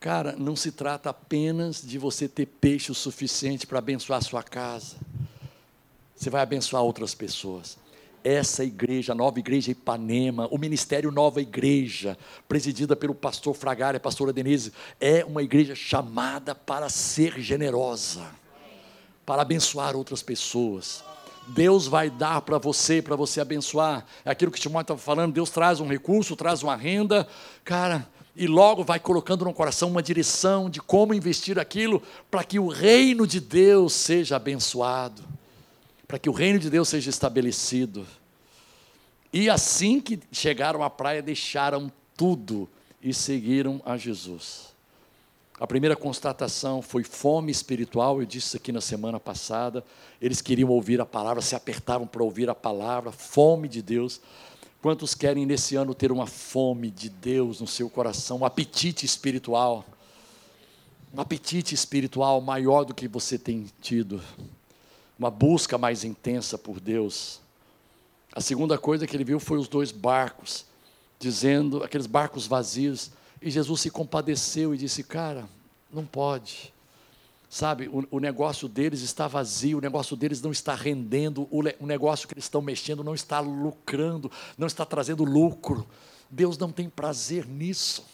Cara, 0.00 0.36
não 0.38 0.54
se 0.54 0.70
trata 0.70 1.10
apenas 1.10 1.82
de 1.82 1.98
você 1.98 2.28
ter 2.28 2.46
peixe 2.46 2.92
o 2.92 2.94
suficiente 2.94 3.66
para 3.66 3.80
abençoar 3.80 4.20
a 4.20 4.22
sua 4.22 4.42
casa. 4.44 4.96
Você 6.14 6.30
vai 6.30 6.40
abençoar 6.40 6.84
outras 6.84 7.14
pessoas. 7.14 7.76
Essa 8.22 8.62
igreja, 8.62 9.12
a 9.12 9.14
nova 9.14 9.40
igreja 9.40 9.72
Ipanema, 9.72 10.46
o 10.52 10.58
ministério 10.58 11.10
Nova 11.10 11.40
Igreja, 11.40 12.16
presidida 12.48 12.94
pelo 12.94 13.14
pastor 13.14 13.54
Fragária, 13.54 13.96
a 13.96 14.00
pastora 14.00 14.32
Denise, 14.32 14.72
é 15.00 15.24
uma 15.24 15.42
igreja 15.42 15.74
chamada 15.74 16.54
para 16.54 16.88
ser 16.88 17.40
generosa, 17.40 18.26
para 19.26 19.42
abençoar 19.42 19.96
outras 19.96 20.22
pessoas. 20.22 21.02
Deus 21.48 21.86
vai 21.86 22.10
dar 22.10 22.42
para 22.42 22.58
você, 22.58 23.00
para 23.00 23.16
você 23.16 23.40
abençoar. 23.40 24.04
É 24.24 24.30
aquilo 24.30 24.52
que 24.52 24.60
Timóteo 24.60 24.94
estava 24.94 25.00
falando, 25.00 25.32
Deus 25.32 25.50
traz 25.50 25.80
um 25.80 25.88
recurso, 25.88 26.36
traz 26.36 26.62
uma 26.62 26.76
renda. 26.76 27.26
Cara, 27.64 28.06
e 28.38 28.46
logo 28.46 28.84
vai 28.84 29.00
colocando 29.00 29.44
no 29.44 29.52
coração 29.52 29.90
uma 29.90 30.02
direção 30.02 30.70
de 30.70 30.80
como 30.80 31.12
investir 31.12 31.58
aquilo 31.58 32.00
para 32.30 32.44
que 32.44 32.58
o 32.58 32.68
reino 32.68 33.26
de 33.26 33.40
Deus 33.40 33.92
seja 33.92 34.36
abençoado, 34.36 35.24
para 36.06 36.20
que 36.20 36.30
o 36.30 36.32
reino 36.32 36.60
de 36.60 36.70
Deus 36.70 36.88
seja 36.88 37.10
estabelecido. 37.10 38.06
E 39.32 39.50
assim 39.50 40.00
que 40.00 40.20
chegaram 40.30 40.84
à 40.84 40.88
praia, 40.88 41.20
deixaram 41.20 41.90
tudo 42.16 42.68
e 43.02 43.12
seguiram 43.12 43.82
a 43.84 43.96
Jesus. 43.96 44.68
A 45.58 45.66
primeira 45.66 45.96
constatação 45.96 46.80
foi 46.80 47.02
fome 47.02 47.50
espiritual, 47.50 48.20
eu 48.20 48.26
disse 48.26 48.56
aqui 48.56 48.70
na 48.70 48.80
semana 48.80 49.18
passada. 49.18 49.84
Eles 50.22 50.40
queriam 50.40 50.70
ouvir 50.70 51.00
a 51.00 51.06
palavra, 51.06 51.42
se 51.42 51.56
apertavam 51.56 52.06
para 52.06 52.22
ouvir 52.22 52.48
a 52.48 52.54
palavra, 52.54 53.10
fome 53.10 53.66
de 53.66 53.82
Deus. 53.82 54.20
Quantos 54.80 55.12
querem 55.12 55.44
nesse 55.44 55.74
ano 55.74 55.92
ter 55.92 56.12
uma 56.12 56.26
fome 56.26 56.88
de 56.90 57.08
Deus 57.08 57.60
no 57.60 57.66
seu 57.66 57.90
coração, 57.90 58.38
um 58.38 58.44
apetite 58.44 59.04
espiritual? 59.04 59.84
Um 61.12 61.20
apetite 61.20 61.74
espiritual 61.74 62.40
maior 62.40 62.84
do 62.84 62.94
que 62.94 63.08
você 63.08 63.36
tem 63.36 63.66
tido, 63.80 64.22
uma 65.18 65.30
busca 65.30 65.76
mais 65.76 66.04
intensa 66.04 66.56
por 66.56 66.78
Deus. 66.78 67.40
A 68.32 68.40
segunda 68.40 68.78
coisa 68.78 69.06
que 69.06 69.16
ele 69.16 69.24
viu 69.24 69.40
foi 69.40 69.58
os 69.58 69.66
dois 69.66 69.90
barcos, 69.90 70.64
dizendo, 71.18 71.82
aqueles 71.82 72.06
barcos 72.06 72.46
vazios, 72.46 73.10
e 73.42 73.50
Jesus 73.50 73.80
se 73.80 73.90
compadeceu 73.90 74.74
e 74.74 74.78
disse: 74.78 75.02
Cara, 75.02 75.48
não 75.92 76.04
pode. 76.04 76.72
Sabe, 77.50 77.88
o, 77.88 78.06
o, 78.10 78.20
negócio 78.20 78.68
deles 78.68 79.00
está 79.00 79.26
vazio, 79.26 79.78
o 79.78 79.80
negócio 79.80 80.14
deles 80.14 80.42
não 80.42 80.52
está 80.52 80.74
rendendo, 80.74 81.48
o, 81.50 81.62
o 81.80 81.86
negócio 81.86 82.28
que 82.28 82.34
eles 82.34 82.44
estão 82.44 82.60
mexendo 82.60 83.02
não 83.02 83.14
está 83.14 83.40
lucrando, 83.40 84.30
não 84.58 84.66
está 84.66 84.84
trazendo 84.84 85.24
lucro. 85.24 85.86
Deus 86.30 86.58
não 86.58 86.70
tem 86.70 86.90
prazer 86.90 87.46
nisso. 87.46 88.04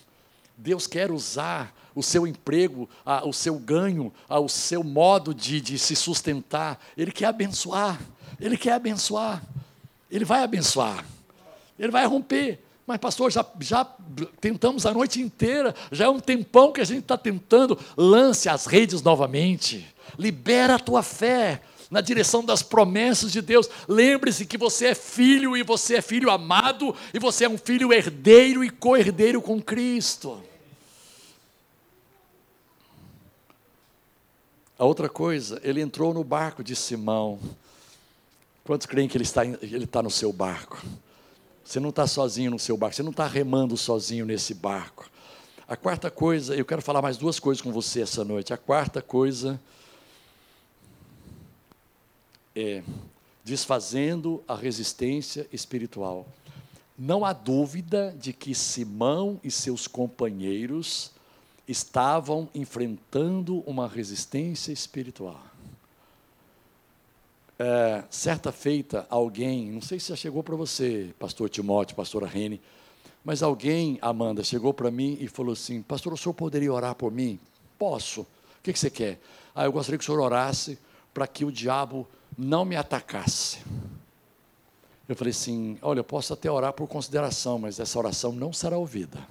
Deus 0.56 0.86
quer 0.86 1.10
usar 1.10 1.74
o 1.94 2.02
seu 2.02 2.26
emprego, 2.26 2.88
a, 3.04 3.26
o 3.26 3.32
seu 3.32 3.58
ganho, 3.58 4.12
a, 4.28 4.38
o 4.38 4.48
seu 4.48 4.84
modo 4.84 5.34
de, 5.34 5.60
de 5.60 5.78
se 5.78 5.96
sustentar. 5.96 6.78
Ele 6.96 7.10
quer 7.10 7.26
abençoar. 7.26 8.00
Ele 8.40 8.56
quer 8.56 8.74
abençoar. 8.74 9.42
Ele 10.10 10.24
vai 10.24 10.44
abençoar. 10.44 11.04
Ele 11.76 11.90
vai 11.90 12.06
romper. 12.06 12.63
Mas, 12.86 12.98
pastor, 12.98 13.30
já, 13.30 13.44
já 13.60 13.84
tentamos 14.40 14.84
a 14.84 14.92
noite 14.92 15.20
inteira, 15.20 15.74
já 15.90 16.04
é 16.04 16.08
um 16.08 16.20
tempão 16.20 16.70
que 16.70 16.80
a 16.80 16.84
gente 16.84 17.00
está 17.00 17.16
tentando. 17.16 17.78
Lance 17.96 18.48
as 18.48 18.66
redes 18.66 19.00
novamente, 19.00 19.86
libera 20.18 20.74
a 20.74 20.78
tua 20.78 21.02
fé 21.02 21.62
na 21.90 22.00
direção 22.00 22.44
das 22.44 22.62
promessas 22.62 23.32
de 23.32 23.40
Deus. 23.40 23.70
Lembre-se 23.88 24.44
que 24.44 24.58
você 24.58 24.88
é 24.88 24.94
filho 24.94 25.56
e 25.56 25.62
você 25.62 25.96
é 25.96 26.02
filho 26.02 26.30
amado, 26.30 26.94
e 27.12 27.18
você 27.18 27.44
é 27.44 27.48
um 27.48 27.56
filho 27.56 27.92
herdeiro 27.92 28.64
e 28.64 28.68
co-herdeiro 28.68 29.40
com 29.40 29.62
Cristo. 29.62 30.42
A 34.78 34.84
outra 34.84 35.08
coisa, 35.08 35.60
ele 35.62 35.80
entrou 35.80 36.12
no 36.12 36.24
barco 36.24 36.62
de 36.62 36.74
Simão. 36.74 37.38
Quantos 38.64 38.86
creem 38.86 39.08
que 39.08 39.16
ele 39.16 39.24
está, 39.24 39.46
ele 39.46 39.84
está 39.84 40.02
no 40.02 40.10
seu 40.10 40.32
barco? 40.32 40.84
Você 41.64 41.80
não 41.80 41.88
está 41.88 42.06
sozinho 42.06 42.50
no 42.50 42.58
seu 42.58 42.76
barco, 42.76 42.94
você 42.94 43.02
não 43.02 43.10
está 43.10 43.26
remando 43.26 43.76
sozinho 43.76 44.26
nesse 44.26 44.52
barco. 44.52 45.10
A 45.66 45.76
quarta 45.76 46.10
coisa, 46.10 46.54
eu 46.54 46.64
quero 46.64 46.82
falar 46.82 47.00
mais 47.00 47.16
duas 47.16 47.40
coisas 47.40 47.62
com 47.62 47.72
você 47.72 48.02
essa 48.02 48.22
noite. 48.22 48.52
A 48.52 48.58
quarta 48.58 49.00
coisa 49.00 49.58
é 52.54 52.82
desfazendo 53.42 54.44
a 54.46 54.54
resistência 54.54 55.46
espiritual. 55.50 56.26
Não 56.98 57.24
há 57.24 57.32
dúvida 57.32 58.14
de 58.18 58.32
que 58.32 58.54
Simão 58.54 59.40
e 59.42 59.50
seus 59.50 59.86
companheiros 59.86 61.10
estavam 61.66 62.48
enfrentando 62.54 63.60
uma 63.60 63.88
resistência 63.88 64.70
espiritual. 64.70 65.53
É, 67.58 68.02
certa 68.10 68.50
feita, 68.50 69.06
alguém, 69.08 69.70
não 69.70 69.80
sei 69.80 70.00
se 70.00 70.08
já 70.08 70.16
chegou 70.16 70.42
para 70.42 70.56
você, 70.56 71.14
pastor 71.18 71.48
Timóteo, 71.48 71.94
pastora 71.94 72.26
Rene, 72.26 72.60
mas 73.24 73.42
alguém, 73.42 73.98
Amanda, 74.02 74.44
chegou 74.44 74.74
para 74.74 74.90
mim 74.90 75.16
e 75.18 75.26
falou 75.26 75.54
assim: 75.54 75.80
Pastor, 75.80 76.12
o 76.12 76.16
senhor 76.16 76.34
poderia 76.34 76.72
orar 76.72 76.94
por 76.94 77.10
mim? 77.10 77.38
Posso. 77.78 78.20
O 78.20 78.26
que, 78.62 78.72
que 78.72 78.78
você 78.78 78.90
quer? 78.90 79.18
Ah, 79.54 79.64
eu 79.64 79.72
gostaria 79.72 79.96
que 79.96 80.04
o 80.04 80.06
senhor 80.06 80.20
orasse 80.20 80.78
para 81.12 81.26
que 81.26 81.44
o 81.44 81.50
diabo 81.50 82.06
não 82.36 82.64
me 82.64 82.76
atacasse. 82.76 83.60
Eu 85.08 85.16
falei 85.16 85.30
assim: 85.30 85.78
olha, 85.80 86.00
eu 86.00 86.04
posso 86.04 86.32
até 86.32 86.50
orar 86.50 86.72
por 86.72 86.86
consideração, 86.86 87.58
mas 87.58 87.80
essa 87.80 87.98
oração 87.98 88.32
não 88.32 88.52
será 88.52 88.76
ouvida. 88.76 89.26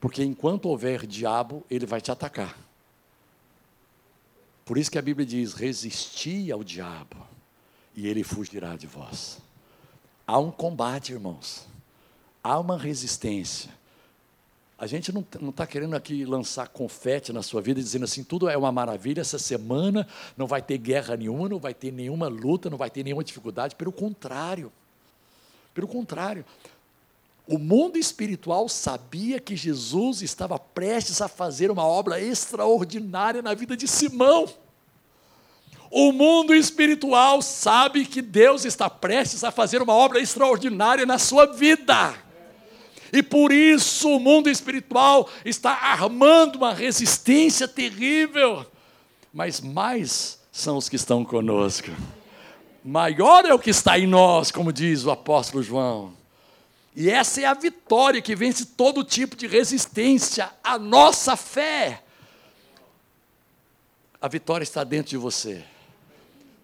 Porque 0.00 0.22
enquanto 0.22 0.66
houver 0.66 1.06
diabo, 1.06 1.64
ele 1.70 1.84
vai 1.84 2.00
te 2.00 2.10
atacar. 2.10 2.56
Por 4.66 4.76
isso 4.76 4.90
que 4.90 4.98
a 4.98 5.02
Bíblia 5.02 5.24
diz: 5.24 5.54
resisti 5.54 6.52
ao 6.52 6.62
diabo, 6.62 7.16
e 7.94 8.06
ele 8.06 8.22
fugirá 8.22 8.76
de 8.76 8.86
vós. 8.86 9.38
Há 10.26 10.38
um 10.38 10.50
combate, 10.50 11.12
irmãos. 11.12 11.66
Há 12.42 12.58
uma 12.58 12.76
resistência. 12.76 13.70
A 14.78 14.86
gente 14.86 15.10
não 15.10 15.24
está 15.48 15.66
querendo 15.66 15.94
aqui 15.94 16.26
lançar 16.26 16.68
confete 16.68 17.32
na 17.32 17.42
sua 17.42 17.62
vida, 17.62 17.80
dizendo 17.80 18.04
assim, 18.04 18.22
tudo 18.22 18.46
é 18.46 18.56
uma 18.58 18.70
maravilha, 18.70 19.22
essa 19.22 19.38
semana 19.38 20.06
não 20.36 20.46
vai 20.46 20.60
ter 20.60 20.76
guerra 20.76 21.16
nenhuma, 21.16 21.48
não 21.48 21.58
vai 21.58 21.72
ter 21.72 21.90
nenhuma 21.90 22.28
luta, 22.28 22.68
não 22.68 22.76
vai 22.76 22.90
ter 22.90 23.02
nenhuma 23.02 23.24
dificuldade. 23.24 23.74
Pelo 23.74 23.90
contrário. 23.90 24.70
Pelo 25.72 25.88
contrário. 25.88 26.44
O 27.46 27.58
mundo 27.58 27.96
espiritual 27.96 28.68
sabia 28.68 29.38
que 29.38 29.54
Jesus 29.54 30.20
estava 30.20 30.58
prestes 30.58 31.20
a 31.20 31.28
fazer 31.28 31.70
uma 31.70 31.86
obra 31.86 32.20
extraordinária 32.20 33.40
na 33.40 33.54
vida 33.54 33.76
de 33.76 33.86
Simão. 33.86 34.48
O 35.88 36.10
mundo 36.10 36.52
espiritual 36.52 37.40
sabe 37.40 38.04
que 38.04 38.20
Deus 38.20 38.64
está 38.64 38.90
prestes 38.90 39.44
a 39.44 39.52
fazer 39.52 39.80
uma 39.80 39.94
obra 39.94 40.20
extraordinária 40.20 41.06
na 41.06 41.18
sua 41.18 41.46
vida. 41.46 42.14
E 43.12 43.22
por 43.22 43.52
isso 43.52 44.10
o 44.10 44.18
mundo 44.18 44.50
espiritual 44.50 45.28
está 45.44 45.70
armando 45.70 46.56
uma 46.56 46.74
resistência 46.74 47.68
terrível. 47.68 48.66
Mas 49.32 49.60
mais 49.60 50.40
são 50.50 50.76
os 50.76 50.88
que 50.88 50.96
estão 50.96 51.24
conosco. 51.24 51.90
Maior 52.84 53.44
é 53.44 53.54
o 53.54 53.58
que 53.58 53.70
está 53.70 53.96
em 53.96 54.06
nós, 54.06 54.50
como 54.50 54.72
diz 54.72 55.04
o 55.04 55.12
apóstolo 55.12 55.62
João. 55.62 56.25
E 56.96 57.10
essa 57.10 57.42
é 57.42 57.44
a 57.44 57.52
vitória 57.52 58.22
que 58.22 58.34
vence 58.34 58.64
todo 58.64 59.04
tipo 59.04 59.36
de 59.36 59.46
resistência 59.46 60.50
à 60.64 60.78
nossa 60.78 61.36
fé. 61.36 62.02
A 64.18 64.26
vitória 64.26 64.64
está 64.64 64.82
dentro 64.82 65.10
de 65.10 65.18
você. 65.18 65.62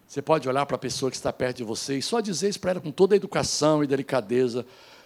Você 0.07 0.23
pode 0.23 0.49
olhar 0.49 0.65
para 0.65 0.75
a 0.75 0.79
pessoa 0.79 1.11
que 1.11 1.17
está 1.17 1.31
perto 1.31 1.57
de 1.57 1.63
você 1.63 1.99
e 1.99 2.01
só 2.01 2.19
dizer 2.19 2.49
isso 2.49 2.59
para 2.59 2.71
ela 2.71 2.81
com 2.81 2.91
toda 2.91 3.13
a 3.13 3.17
educação 3.17 3.83
e 3.83 3.87
delicadeza: 3.87 4.65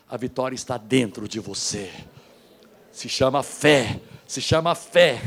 a 0.10 0.16
vitória 0.16 0.56
está 0.56 0.78
dentro 0.78 1.28
de 1.28 1.42
você. 1.42 1.92
Se 2.94 3.10
chama 3.10 3.44
fé, 3.44 4.00
se 4.26 4.42
chama 4.42 4.74
fé. 4.76 5.22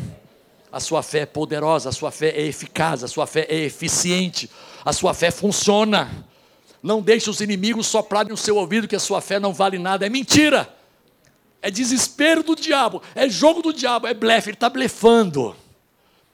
A 0.73 0.81
sua 0.81 1.03
fé 1.03 1.21
é 1.21 1.27
poderosa, 1.27 1.91
a 1.91 1.93
sua 1.93 2.11
fé 2.11 2.29
é 2.29 2.43
eficaz, 2.43 3.05
a 3.05 3.09
sua 3.09 3.27
fé 3.27 3.45
é 3.51 3.57
eficiente, 3.57 4.49
a 4.83 4.95
sua 4.95 5.13
fé 5.13 5.31
funciona. 5.31 6.27
Não 6.83 7.03
deixe 7.03 7.29
os 7.29 7.41
inimigos 7.41 7.87
soplarem 7.87 8.31
no 8.31 8.37
seu 8.37 8.57
ouvido 8.57 8.89
que 8.89 8.97
a 8.97 9.01
sua 9.01 9.21
fé 9.21 9.39
não 9.39 9.53
vale 9.53 9.79
nada. 9.79 10.07
É 10.07 10.09
mentira. 10.09 10.73
É 11.61 11.71
desespero 11.71 12.43
do 12.43 12.57
diabo. 12.57 13.03
É 13.15 13.29
jogo 13.29 13.63
do 13.63 13.73
diabo. 13.73 14.07
É 14.07 14.15
blefe. 14.15 14.51
Ele 14.51 14.57
está 14.57 14.71
blefando. 14.71 15.55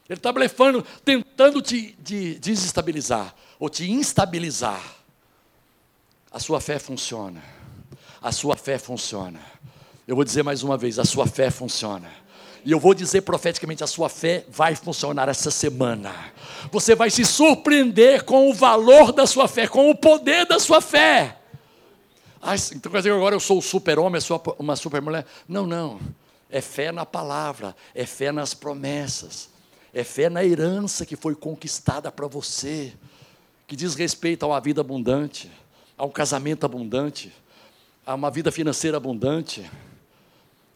Ele 0.09 0.17
está 0.17 0.31
blefando, 0.31 0.85
tentando 1.03 1.61
te 1.61 1.93
de, 1.99 2.35
desestabilizar 2.35 3.35
ou 3.59 3.69
te 3.69 3.91
instabilizar. 3.91 4.81
A 6.31 6.39
sua 6.39 6.61
fé 6.61 6.79
funciona 6.79 7.57
a 8.21 8.31
sua 8.31 8.55
fé 8.55 8.77
funciona. 8.77 9.39
Eu 10.07 10.15
vou 10.15 10.25
dizer 10.25 10.43
mais 10.43 10.63
uma 10.63 10.77
vez: 10.77 10.99
a 10.99 11.05
sua 11.05 11.27
fé 11.27 11.49
funciona. 11.49 12.09
E 12.67 12.71
eu 12.73 12.81
vou 12.81 12.93
dizer 12.93 13.21
profeticamente: 13.21 13.81
a 13.81 13.87
sua 13.87 14.09
fé 14.09 14.43
vai 14.49 14.75
funcionar 14.75 15.29
essa 15.29 15.49
semana. 15.49 16.13
Você 16.69 16.95
vai 16.95 17.09
se 17.09 17.23
surpreender 17.23 18.25
com 18.25 18.49
o 18.49 18.53
valor 18.53 19.13
da 19.13 19.25
sua 19.25 19.47
fé, 19.47 19.69
com 19.69 19.89
o 19.89 19.95
poder 19.95 20.45
da 20.45 20.59
sua 20.59 20.81
fé. 20.81 21.37
Ah, 22.41 22.55
então 22.75 22.91
quer 22.91 22.97
dizer 22.97 23.13
agora 23.13 23.33
eu 23.33 23.39
sou 23.39 23.59
o 23.59 23.61
super-homem, 23.61 24.19
sou 24.19 24.43
uma 24.59 24.75
super-mulher? 24.75 25.25
Não, 25.47 25.65
não. 25.65 25.97
É 26.49 26.59
fé 26.59 26.91
na 26.91 27.05
palavra, 27.05 27.73
é 27.95 28.05
fé 28.05 28.33
nas 28.33 28.53
promessas, 28.53 29.49
é 29.93 30.03
fé 30.03 30.29
na 30.29 30.43
herança 30.43 31.05
que 31.05 31.15
foi 31.15 31.35
conquistada 31.35 32.11
para 32.11 32.27
você, 32.27 32.91
que 33.65 33.77
diz 33.77 33.95
respeito 33.95 34.43
a 34.43 34.47
uma 34.47 34.59
vida 34.59 34.81
abundante, 34.81 35.49
a 35.97 36.03
um 36.03 36.09
casamento 36.09 36.65
abundante 36.65 37.31
a 38.07 38.15
uma 38.15 38.31
vida 38.31 38.53
financeira 38.53 38.95
abundante, 38.95 39.69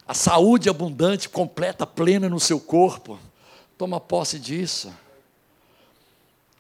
a 0.08 0.14
saúde 0.14 0.70
abundante, 0.70 1.30
completa, 1.30 1.86
plena 1.86 2.28
no 2.30 2.40
seu 2.40 2.60
corpo. 2.60 3.20
Toma 3.78 4.00
posse 4.00 4.38
disso. 4.40 4.94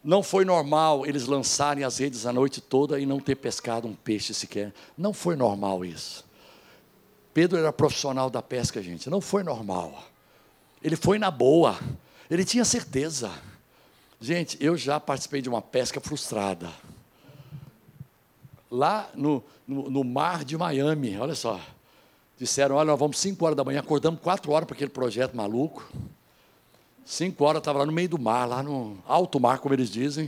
Não 0.03 0.23
foi 0.23 0.45
normal 0.45 1.05
eles 1.05 1.27
lançarem 1.27 1.83
as 1.83 1.99
redes 1.99 2.25
a 2.25 2.33
noite 2.33 2.59
toda 2.59 2.99
e 2.99 3.05
não 3.05 3.19
ter 3.19 3.35
pescado 3.35 3.87
um 3.87 3.93
peixe 3.93 4.33
sequer. 4.33 4.73
Não 4.97 5.13
foi 5.13 5.35
normal 5.35 5.85
isso. 5.85 6.25
Pedro 7.33 7.57
era 7.57 7.71
profissional 7.71 8.29
da 8.29 8.41
pesca, 8.41 8.81
gente. 8.81 9.09
Não 9.09 9.21
foi 9.21 9.43
normal. 9.43 10.03
Ele 10.81 10.95
foi 10.95 11.19
na 11.19 11.29
boa. 11.29 11.77
Ele 12.29 12.43
tinha 12.43 12.65
certeza. 12.65 13.31
Gente, 14.19 14.57
eu 14.59 14.75
já 14.75 14.99
participei 14.99 15.41
de 15.41 15.49
uma 15.49 15.61
pesca 15.61 15.99
frustrada 15.99 16.69
lá 18.71 19.09
no, 19.13 19.43
no, 19.67 19.89
no, 19.89 20.03
mar 20.03 20.45
de 20.45 20.57
Miami, 20.57 21.17
olha 21.17 21.35
só. 21.35 21.59
Disseram, 22.41 22.73
olha, 22.73 22.87
nós 22.87 22.99
vamos 22.99 23.19
5 23.19 23.45
horas 23.45 23.55
da 23.55 23.63
manhã, 23.63 23.81
acordamos 23.81 24.19
4 24.19 24.51
horas 24.51 24.65
para 24.65 24.73
aquele 24.73 24.89
projeto 24.89 25.37
maluco. 25.37 25.87
5 27.05 27.43
horas, 27.43 27.59
estava 27.59 27.77
lá 27.77 27.85
no 27.85 27.91
meio 27.91 28.09
do 28.09 28.17
mar, 28.17 28.49
lá 28.49 28.63
no 28.63 28.97
alto 29.05 29.39
mar, 29.39 29.59
como 29.59 29.75
eles 29.75 29.91
dizem, 29.91 30.27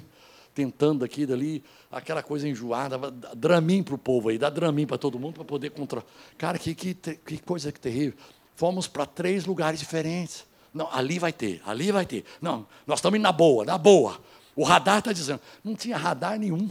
tentando 0.54 1.04
aqui 1.04 1.26
dali, 1.26 1.64
aquela 1.92 2.22
coisa 2.22 2.48
enjoada, 2.48 3.00
dramin 3.36 3.82
para 3.82 3.96
o 3.96 3.98
povo 3.98 4.30
aí, 4.30 4.38
dá 4.38 4.52
dramin 4.52 4.86
para 4.86 4.96
todo 4.96 5.18
mundo 5.18 5.34
para 5.34 5.44
poder 5.44 5.72
controlar. 5.72 6.06
Cara, 6.38 6.60
que, 6.60 6.76
que, 6.76 6.94
que 6.94 7.40
coisa 7.40 7.72
que 7.72 7.80
terrível. 7.80 8.14
Fomos 8.56 8.88
para 8.88 9.08
três 9.08 9.48
lugares 9.48 9.80
diferentes. 9.80 10.46
Não, 10.72 10.88
ali 10.94 11.18
vai 11.18 11.34
ter, 11.34 11.64
ali 11.66 11.92
vai 11.92 12.06
ter. 12.06 12.26
Não, 12.40 12.68
nós 12.86 13.00
estamos 13.00 13.18
indo 13.18 13.24
na 13.24 13.32
boa, 13.32 13.66
na 13.66 13.76
boa. 13.80 14.20
O 14.56 14.64
radar 14.64 15.00
está 15.00 15.12
dizendo, 15.12 15.42
não 15.64 15.74
tinha 15.76 15.98
radar 15.98 16.38
nenhum 16.38 16.70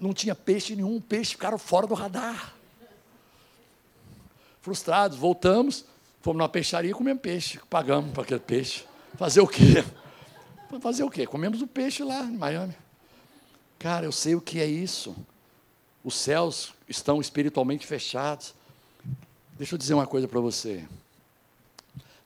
não 0.00 0.12
tinha 0.12 0.34
peixe 0.34 0.76
nenhum, 0.76 1.00
peixe 1.00 1.32
ficaram 1.32 1.58
fora 1.58 1.86
do 1.86 1.94
radar. 1.94 2.54
Frustrados, 4.68 5.16
voltamos, 5.16 5.86
fomos 6.20 6.40
na 6.40 6.46
peixaria 6.46 6.90
e 6.90 6.94
comemos 6.94 7.22
peixe, 7.22 7.58
pagamos 7.70 8.12
para 8.12 8.22
aquele 8.22 8.40
peixe. 8.40 8.84
Fazer 9.16 9.40
o 9.40 9.46
quê? 9.46 9.82
Fazer 10.82 11.04
o 11.04 11.10
quê? 11.10 11.26
Comemos 11.26 11.62
o 11.62 11.66
peixe 11.66 12.04
lá 12.04 12.20
em 12.24 12.36
Miami. 12.36 12.76
Cara, 13.78 14.04
eu 14.04 14.12
sei 14.12 14.34
o 14.34 14.42
que 14.42 14.60
é 14.60 14.66
isso. 14.66 15.16
Os 16.04 16.14
céus 16.16 16.74
estão 16.86 17.18
espiritualmente 17.18 17.86
fechados. 17.86 18.52
Deixa 19.56 19.74
eu 19.74 19.78
dizer 19.78 19.94
uma 19.94 20.06
coisa 20.06 20.28
para 20.28 20.38
você. 20.38 20.84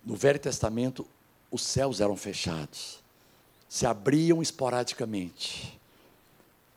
No 0.04 0.16
Velho 0.16 0.40
Testamento, 0.40 1.06
os 1.48 1.62
céus 1.62 2.00
eram 2.00 2.16
fechados, 2.16 2.98
se 3.68 3.86
abriam 3.86 4.42
esporadicamente. 4.42 5.78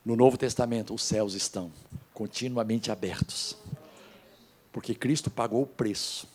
No 0.05 0.15
Novo 0.15 0.37
Testamento, 0.37 0.93
os 0.93 1.01
céus 1.01 1.33
estão 1.33 1.71
continuamente 2.13 2.91
abertos. 2.91 3.57
Porque 4.75 4.93
Cristo 4.93 5.31
pagou 5.31 5.61
o 5.61 5.65
preço 5.65 6.27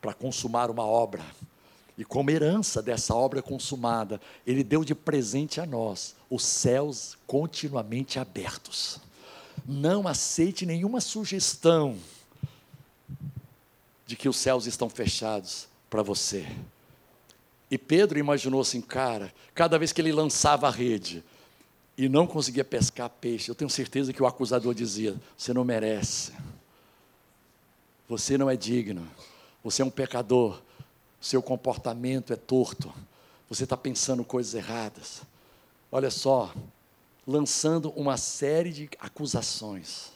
para 0.00 0.12
consumar 0.12 0.72
uma 0.72 0.84
obra. 0.84 1.24
E 1.96 2.04
como 2.04 2.28
herança 2.28 2.82
dessa 2.82 3.14
obra 3.14 3.40
consumada, 3.40 4.20
Ele 4.44 4.64
deu 4.64 4.84
de 4.84 4.92
presente 4.92 5.60
a 5.60 5.66
nós 5.66 6.16
os 6.28 6.44
céus 6.44 7.16
continuamente 7.28 8.18
abertos. 8.18 8.98
Não 9.64 10.08
aceite 10.08 10.66
nenhuma 10.66 11.00
sugestão 11.00 11.96
de 14.04 14.16
que 14.16 14.28
os 14.28 14.36
céus 14.36 14.66
estão 14.66 14.90
fechados 14.90 15.68
para 15.88 16.02
você. 16.02 16.48
E 17.70 17.78
Pedro 17.78 18.18
imaginou 18.18 18.62
assim, 18.62 18.80
cara, 18.80 19.32
cada 19.54 19.78
vez 19.78 19.92
que 19.92 20.00
ele 20.00 20.10
lançava 20.10 20.66
a 20.66 20.72
rede, 20.72 21.22
e 21.96 22.08
não 22.08 22.26
conseguia 22.26 22.64
pescar 22.64 23.08
peixe, 23.08 23.48
eu 23.48 23.54
tenho 23.54 23.70
certeza 23.70 24.12
que 24.12 24.20
o 24.20 24.26
acusador 24.26 24.74
dizia: 24.74 25.14
Você 25.36 25.52
não 25.52 25.64
merece, 25.64 26.32
você 28.10 28.36
não 28.36 28.50
é 28.50 28.56
digno, 28.56 29.08
você 29.62 29.82
é 29.82 29.84
um 29.84 29.90
pecador, 29.90 30.60
seu 31.20 31.40
comportamento 31.40 32.32
é 32.32 32.36
torto, 32.36 32.92
você 33.48 33.62
está 33.62 33.76
pensando 33.76 34.24
coisas 34.24 34.52
erradas. 34.52 35.22
Olha 35.92 36.10
só, 36.10 36.52
lançando 37.24 37.90
uma 37.90 38.16
série 38.16 38.72
de 38.72 38.90
acusações. 38.98 40.10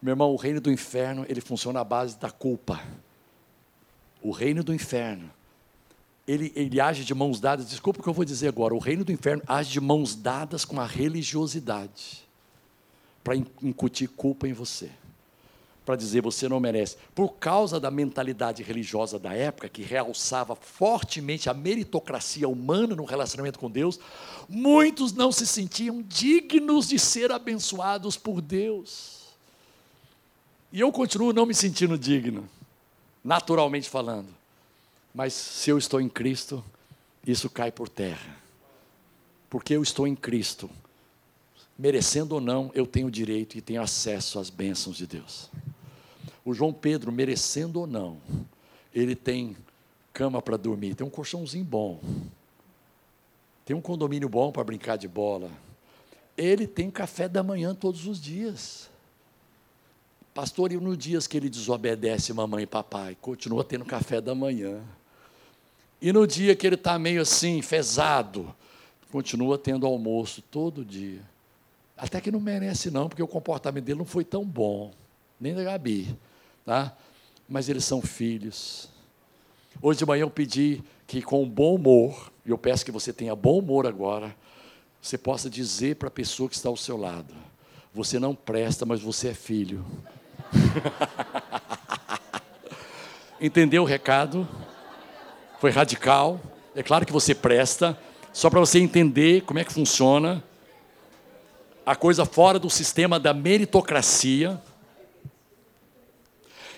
Meu 0.00 0.12
irmão, 0.12 0.32
o 0.32 0.36
reino 0.36 0.62
do 0.62 0.72
inferno, 0.72 1.26
ele 1.28 1.42
funciona 1.42 1.80
à 1.80 1.84
base 1.84 2.16
da 2.16 2.30
culpa. 2.30 2.82
O 4.22 4.30
reino 4.30 4.64
do 4.64 4.72
inferno 4.72 5.30
ele, 6.26 6.50
ele 6.56 6.80
age 6.80 7.04
de 7.04 7.12
mãos 7.12 7.38
dadas, 7.38 7.68
desculpa 7.68 8.00
o 8.00 8.02
que 8.02 8.08
eu 8.08 8.14
vou 8.14 8.24
dizer 8.24 8.48
agora, 8.48 8.72
o 8.72 8.78
reino 8.78 9.04
do 9.04 9.12
inferno 9.12 9.42
age 9.46 9.72
de 9.72 9.80
mãos 9.80 10.14
dadas 10.14 10.64
com 10.64 10.80
a 10.80 10.86
religiosidade, 10.86 12.26
para 13.22 13.34
incutir 13.34 14.08
culpa 14.08 14.48
em 14.48 14.52
você, 14.54 14.90
para 15.84 15.96
dizer 15.96 16.20
você 16.20 16.48
não 16.48 16.60
merece. 16.60 16.96
Por 17.14 17.34
causa 17.34 17.80
da 17.80 17.90
mentalidade 17.90 18.62
religiosa 18.62 19.18
da 19.18 19.34
época, 19.34 19.68
que 19.68 19.82
realçava 19.82 20.54
fortemente 20.54 21.48
a 21.48 21.54
meritocracia 21.54 22.48
humana 22.48 22.94
no 22.94 23.04
relacionamento 23.04 23.58
com 23.58 23.70
Deus, 23.70 23.98
muitos 24.48 25.12
não 25.12 25.32
se 25.32 25.46
sentiam 25.46 26.02
dignos 26.02 26.88
de 26.88 26.98
ser 26.98 27.32
abençoados 27.32 28.16
por 28.16 28.40
Deus. 28.40 29.20
E 30.72 30.80
eu 30.80 30.92
continuo 30.92 31.32
não 31.32 31.46
me 31.46 31.54
sentindo 31.54 31.98
digno, 31.98 32.48
naturalmente 33.24 33.88
falando. 33.88 34.28
Mas 35.12 35.32
se 35.32 35.70
eu 35.70 35.78
estou 35.78 36.00
em 36.00 36.08
Cristo, 36.08 36.64
isso 37.26 37.50
cai 37.50 37.72
por 37.72 37.88
terra. 37.88 38.36
Porque 39.48 39.74
eu 39.74 39.82
estou 39.82 40.06
em 40.06 40.14
Cristo. 40.14 40.70
Merecendo 41.80 42.34
ou 42.34 42.42
não, 42.42 42.70
eu 42.74 42.86
tenho 42.86 43.10
direito 43.10 43.56
e 43.56 43.62
tenho 43.62 43.80
acesso 43.80 44.38
às 44.38 44.50
bênçãos 44.50 44.98
de 44.98 45.06
Deus. 45.06 45.50
O 46.44 46.52
João 46.52 46.74
Pedro, 46.74 47.10
merecendo 47.10 47.80
ou 47.80 47.86
não, 47.86 48.18
ele 48.94 49.16
tem 49.16 49.56
cama 50.12 50.42
para 50.42 50.58
dormir, 50.58 50.94
tem 50.94 51.06
um 51.06 51.10
colchãozinho 51.10 51.64
bom, 51.64 51.98
tem 53.64 53.74
um 53.74 53.80
condomínio 53.80 54.28
bom 54.28 54.52
para 54.52 54.62
brincar 54.62 54.98
de 54.98 55.08
bola. 55.08 55.50
Ele 56.36 56.66
tem 56.66 56.90
café 56.90 57.26
da 57.26 57.42
manhã 57.42 57.74
todos 57.74 58.06
os 58.06 58.20
dias. 58.20 58.90
Pastor, 60.34 60.72
e 60.72 60.76
nos 60.76 60.98
dias 60.98 61.26
que 61.26 61.38
ele 61.38 61.48
desobedece 61.48 62.30
mamãe 62.34 62.64
e 62.64 62.66
papai, 62.66 63.16
continua 63.22 63.64
tendo 63.64 63.86
café 63.86 64.20
da 64.20 64.34
manhã. 64.34 64.82
E 65.98 66.12
no 66.12 66.26
dia 66.26 66.54
que 66.54 66.66
ele 66.66 66.74
está 66.74 66.98
meio 66.98 67.22
assim, 67.22 67.62
fezado, 67.62 68.54
continua 69.10 69.56
tendo 69.56 69.86
almoço 69.86 70.42
todo 70.42 70.84
dia. 70.84 71.29
Até 72.00 72.18
que 72.18 72.32
não 72.32 72.40
merece, 72.40 72.90
não, 72.90 73.10
porque 73.10 73.22
o 73.22 73.28
comportamento 73.28 73.84
dele 73.84 73.98
não 73.98 74.06
foi 74.06 74.24
tão 74.24 74.42
bom, 74.42 74.90
nem 75.38 75.54
da 75.54 75.62
Gabi. 75.62 76.16
Tá? 76.64 76.96
Mas 77.46 77.68
eles 77.68 77.84
são 77.84 78.00
filhos. 78.00 78.88
Hoje 79.82 79.98
de 79.98 80.06
manhã 80.06 80.22
eu 80.22 80.30
pedi 80.30 80.82
que, 81.06 81.20
com 81.20 81.46
bom 81.46 81.74
humor, 81.74 82.32
e 82.46 82.48
eu 82.48 82.56
peço 82.56 82.86
que 82.86 82.90
você 82.90 83.12
tenha 83.12 83.36
bom 83.36 83.58
humor 83.58 83.86
agora, 83.86 84.34
você 85.02 85.18
possa 85.18 85.50
dizer 85.50 85.96
para 85.96 86.08
a 86.08 86.10
pessoa 86.10 86.48
que 86.48 86.54
está 86.54 86.70
ao 86.70 86.76
seu 86.76 86.96
lado: 86.96 87.34
Você 87.92 88.18
não 88.18 88.34
presta, 88.34 88.86
mas 88.86 89.02
você 89.02 89.28
é 89.28 89.34
filho. 89.34 89.84
Entendeu 93.38 93.82
o 93.82 93.86
recado? 93.86 94.48
Foi 95.58 95.70
radical. 95.70 96.40
É 96.74 96.82
claro 96.82 97.04
que 97.04 97.12
você 97.12 97.34
presta, 97.34 97.98
só 98.32 98.48
para 98.48 98.60
você 98.60 98.78
entender 98.78 99.42
como 99.42 99.58
é 99.58 99.64
que 99.64 99.72
funciona 99.72 100.42
a 101.90 101.96
coisa 101.96 102.24
fora 102.24 102.56
do 102.56 102.70
sistema 102.70 103.18
da 103.18 103.34
meritocracia. 103.34 104.62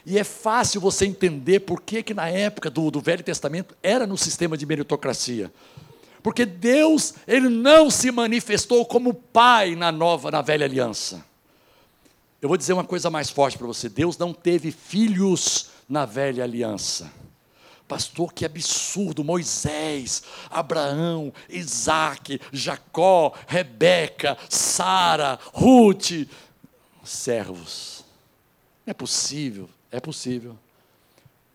E 0.07 0.18
é 0.18 0.25
fácil 0.25 0.81
você 0.81 1.05
entender 1.05 1.61
por 1.61 1.83
que, 1.83 2.03
que 2.03 2.14
na 2.14 2.31
época 2.31 2.70
do, 2.70 2.90
do 2.90 2.98
Velho 2.98 3.22
Testamento 3.22 3.77
era 3.83 4.07
no 4.07 4.16
sistema 4.16 4.57
de 4.57 4.64
meritocracia. 4.64 5.53
Porque 6.22 6.46
Deus, 6.46 7.12
Ele 7.29 7.51
não 7.51 7.90
se 7.90 8.11
manifestou 8.11 8.87
como 8.87 9.12
Pai 9.12 9.77
na 9.77 9.92
nova, 9.92 10.31
na 10.31 10.40
velha 10.40 10.64
aliança. 10.64 11.22
Eu 12.40 12.48
vou 12.48 12.57
dizer 12.57 12.72
uma 12.72 12.85
coisa 12.85 13.11
mais 13.11 13.29
forte 13.29 13.59
para 13.59 13.66
você: 13.66 13.90
Deus 13.90 14.16
não 14.16 14.33
teve 14.33 14.72
filhos 14.72 15.68
na 15.87 16.07
velha 16.07 16.42
aliança. 16.42 17.12
Pastor, 17.87 18.33
que 18.33 18.45
absurdo! 18.45 19.23
Moisés, 19.23 20.23
Abraão, 20.51 21.33
Isaac, 21.49 22.40
Jacó, 22.53 23.35
Rebeca, 23.47 24.37
Sara, 24.49 25.38
Ruth, 25.53 26.27
servos. 27.05 28.05
É 28.87 28.95
possível, 28.95 29.68
é 29.90 30.01
possível. 30.01 30.59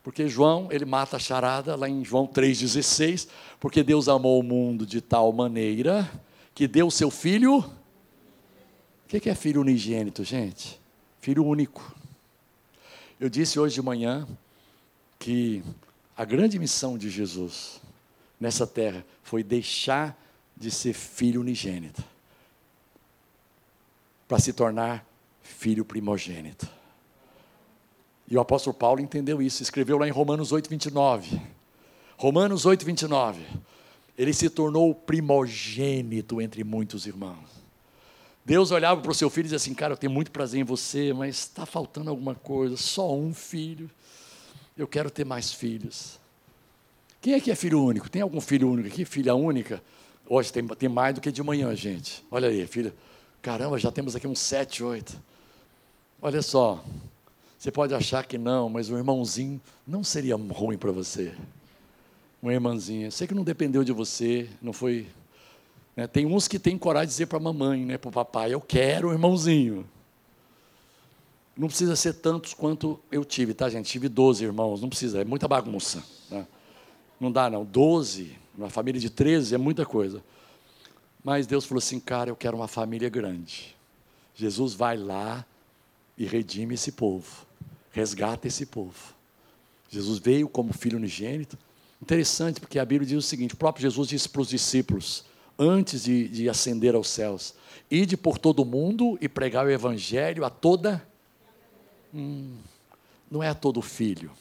Porque 0.04 0.28
João, 0.30 0.70
ele 0.72 0.86
mata 0.86 1.18
a 1.18 1.20
charada 1.20 1.76
lá 1.76 1.90
em 1.90 2.04
João 2.06 2.28
3,16, 2.28 3.28
porque 3.60 3.84
Deus 3.84 4.08
amou 4.08 4.40
o 4.40 4.44
mundo 4.44 4.86
de 4.86 5.02
tal 5.02 5.34
maneira 5.34 6.10
que 6.56 6.68
deu 6.68 6.88
o 6.88 6.92
seu 6.92 7.12
filho 7.12 7.64
o 9.16 9.20
que 9.20 9.30
é 9.30 9.36
filho 9.36 9.62
unigênito, 9.62 10.22
gente? 10.22 10.78
Filho 11.22 11.46
único. 11.46 11.96
Eu 13.18 13.30
disse 13.30 13.58
hoje 13.58 13.76
de 13.76 13.82
manhã 13.82 14.28
que 15.18 15.64
a 16.18 16.26
grande 16.26 16.58
missão 16.58 16.98
de 16.98 17.12
Jesus 17.12 17.80
nessa 18.40 18.66
terra 18.66 19.06
foi 19.22 19.44
deixar 19.44 20.20
de 20.58 20.72
ser 20.72 20.94
filho 20.94 21.42
unigênito 21.42 22.04
para 24.28 24.40
se 24.40 24.52
tornar 24.52 25.06
filho 25.44 25.86
primogênito. 25.86 26.68
E 28.28 28.36
o 28.36 28.40
apóstolo 28.40 28.74
Paulo 28.74 29.00
entendeu 29.00 29.42
isso, 29.42 29.62
escreveu 29.62 29.98
lá 29.98 30.08
em 30.08 30.12
Romanos 30.12 30.52
8, 30.52 30.68
29. 30.68 31.40
Romanos 32.18 32.66
8, 32.66 32.84
29. 32.84 33.46
Ele 34.18 34.34
se 34.34 34.50
tornou 34.50 34.96
primogênito 34.96 36.42
entre 36.42 36.64
muitos 36.64 37.06
irmãos. 37.06 37.58
Deus 38.44 38.72
olhava 38.72 39.00
para 39.02 39.12
o 39.12 39.16
seu 39.16 39.30
filho 39.30 39.44
e 39.44 39.50
dizia 39.50 39.58
assim: 39.58 39.74
Cara, 39.74 39.94
eu 39.94 39.98
tenho 39.98 40.12
muito 40.12 40.32
prazer 40.32 40.60
em 40.60 40.64
você, 40.64 41.14
mas 41.14 41.36
está 41.36 41.66
faltando 41.66 42.10
alguma 42.10 42.34
coisa, 42.34 42.76
só 42.76 43.16
um 43.16 43.34
filho. 43.34 43.90
Eu 44.78 44.88
quero 44.88 45.10
ter 45.10 45.26
mais 45.26 45.52
filhos. 45.52 46.20
Quem 47.22 47.34
é 47.34 47.40
que 47.40 47.50
é 47.50 47.56
filho 47.56 47.84
único? 47.84 48.10
Tem 48.10 48.22
algum 48.22 48.40
filho 48.40 48.70
único 48.70 48.88
aqui? 48.88 49.04
Filha 49.06 49.34
única? 49.34 49.82
Hoje 50.30 50.52
tem, 50.54 50.66
tem 50.68 50.90
mais 50.90 51.16
do 51.16 51.22
que 51.22 51.32
de 51.32 51.42
manhã, 51.42 51.74
gente. 51.76 52.24
Olha 52.30 52.50
aí, 52.50 52.66
filha. 52.68 52.94
Caramba, 53.42 53.78
já 53.80 53.92
temos 53.92 54.16
aqui 54.16 54.28
uns 54.28 54.40
sete, 54.40 54.84
oito. 54.84 55.20
Olha 56.22 56.42
só. 56.42 56.84
Você 57.58 57.72
pode 57.72 57.94
achar 57.94 58.26
que 58.26 58.38
não, 58.38 58.70
mas 58.70 58.90
o 58.90 58.98
irmãozinho 58.98 59.60
não 59.86 60.04
seria 60.04 60.36
ruim 60.36 60.78
para 60.78 60.92
você. 60.92 61.34
Uma 62.42 62.54
irmãzinha. 62.54 63.10
Sei 63.10 63.26
que 63.26 63.34
não 63.34 63.44
dependeu 63.44 63.84
de 63.84 63.92
você, 63.92 64.48
não 64.62 64.72
foi 64.72 65.08
né? 65.98 66.06
Tem 66.06 66.28
uns 66.28 66.48
que 66.48 66.60
têm 66.60 66.78
coragem 66.78 67.08
de 67.08 67.14
dizer 67.14 67.26
para 67.26 67.40
a 67.40 67.42
mamãe, 67.42 67.84
né, 67.84 67.98
para 67.98 68.10
o 68.10 68.12
papai, 68.12 68.54
eu 68.54 68.62
quero 68.62 69.10
o 69.10 69.12
irmãozinho. 69.12 69.84
Não 71.58 71.68
precisa 71.68 71.96
ser 71.96 72.14
tantos 72.14 72.54
quanto 72.54 73.00
eu 73.12 73.26
tive, 73.26 73.54
tá, 73.54 73.70
gente? 73.70 73.90
Tive 73.90 74.08
12 74.08 74.44
irmãos, 74.44 74.82
não 74.82 74.90
precisa, 74.90 75.22
é 75.22 75.26
muita 75.26 75.48
bagunça. 75.48 76.04
Né? 76.30 76.46
Não 77.20 77.32
dá, 77.32 77.50
não. 77.50 77.66
12, 77.66 78.38
uma 78.58 78.70
família 78.70 79.02
de 79.02 79.10
13 79.10 79.56
é 79.56 79.58
muita 79.58 79.86
coisa. 79.86 80.24
Mas 81.24 81.48
Deus 81.48 81.66
falou 81.66 81.80
assim, 81.80 82.00
cara, 82.00 82.30
eu 82.30 82.36
quero 82.36 82.56
uma 82.56 82.68
família 82.68 83.10
grande. 83.10 83.76
Jesus 84.36 84.74
vai 84.74 84.96
lá 84.98 85.46
e 86.18 86.26
redime 86.26 86.76
esse 86.76 86.92
povo, 86.92 87.46
resgata 87.92 88.48
esse 88.48 88.66
povo. 88.66 89.16
Jesus 89.90 90.20
veio 90.20 90.48
como 90.48 90.74
filho 90.74 90.98
unigênito. 90.98 91.58
Interessante, 92.02 92.60
porque 92.60 92.78
a 92.78 92.86
Bíblia 92.86 93.08
diz 93.08 93.18
o 93.18 93.28
seguinte: 93.28 93.56
o 93.56 93.58
próprio 93.58 93.82
Jesus 93.82 94.08
disse 94.08 94.30
para 94.30 94.42
os 94.42 94.50
discípulos: 94.50 95.26
antes 95.58 96.04
de, 96.04 96.28
de 96.28 96.50
ascender 96.50 96.94
aos 96.96 97.08
céus. 97.08 97.56
Ide 97.90 98.16
por 98.16 98.38
todo 98.38 98.62
o 98.62 98.66
mundo 98.66 99.18
e 99.20 99.28
pregar 99.28 99.66
o 99.66 99.72
evangelho 99.72 100.46
a 100.46 100.50
toda. 100.50 101.06
Hum, 102.18 102.58
não 103.30 103.44
é 103.44 103.50
a 103.50 103.54
todo 103.54 103.82
filho. 103.82 104.32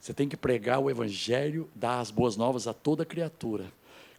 Você 0.00 0.14
tem 0.14 0.28
que 0.28 0.36
pregar 0.36 0.78
o 0.78 0.88
evangelho, 0.88 1.68
dar 1.74 2.00
as 2.00 2.10
boas 2.10 2.36
novas 2.36 2.66
a 2.66 2.72
toda 2.72 3.04
criatura. 3.04 3.70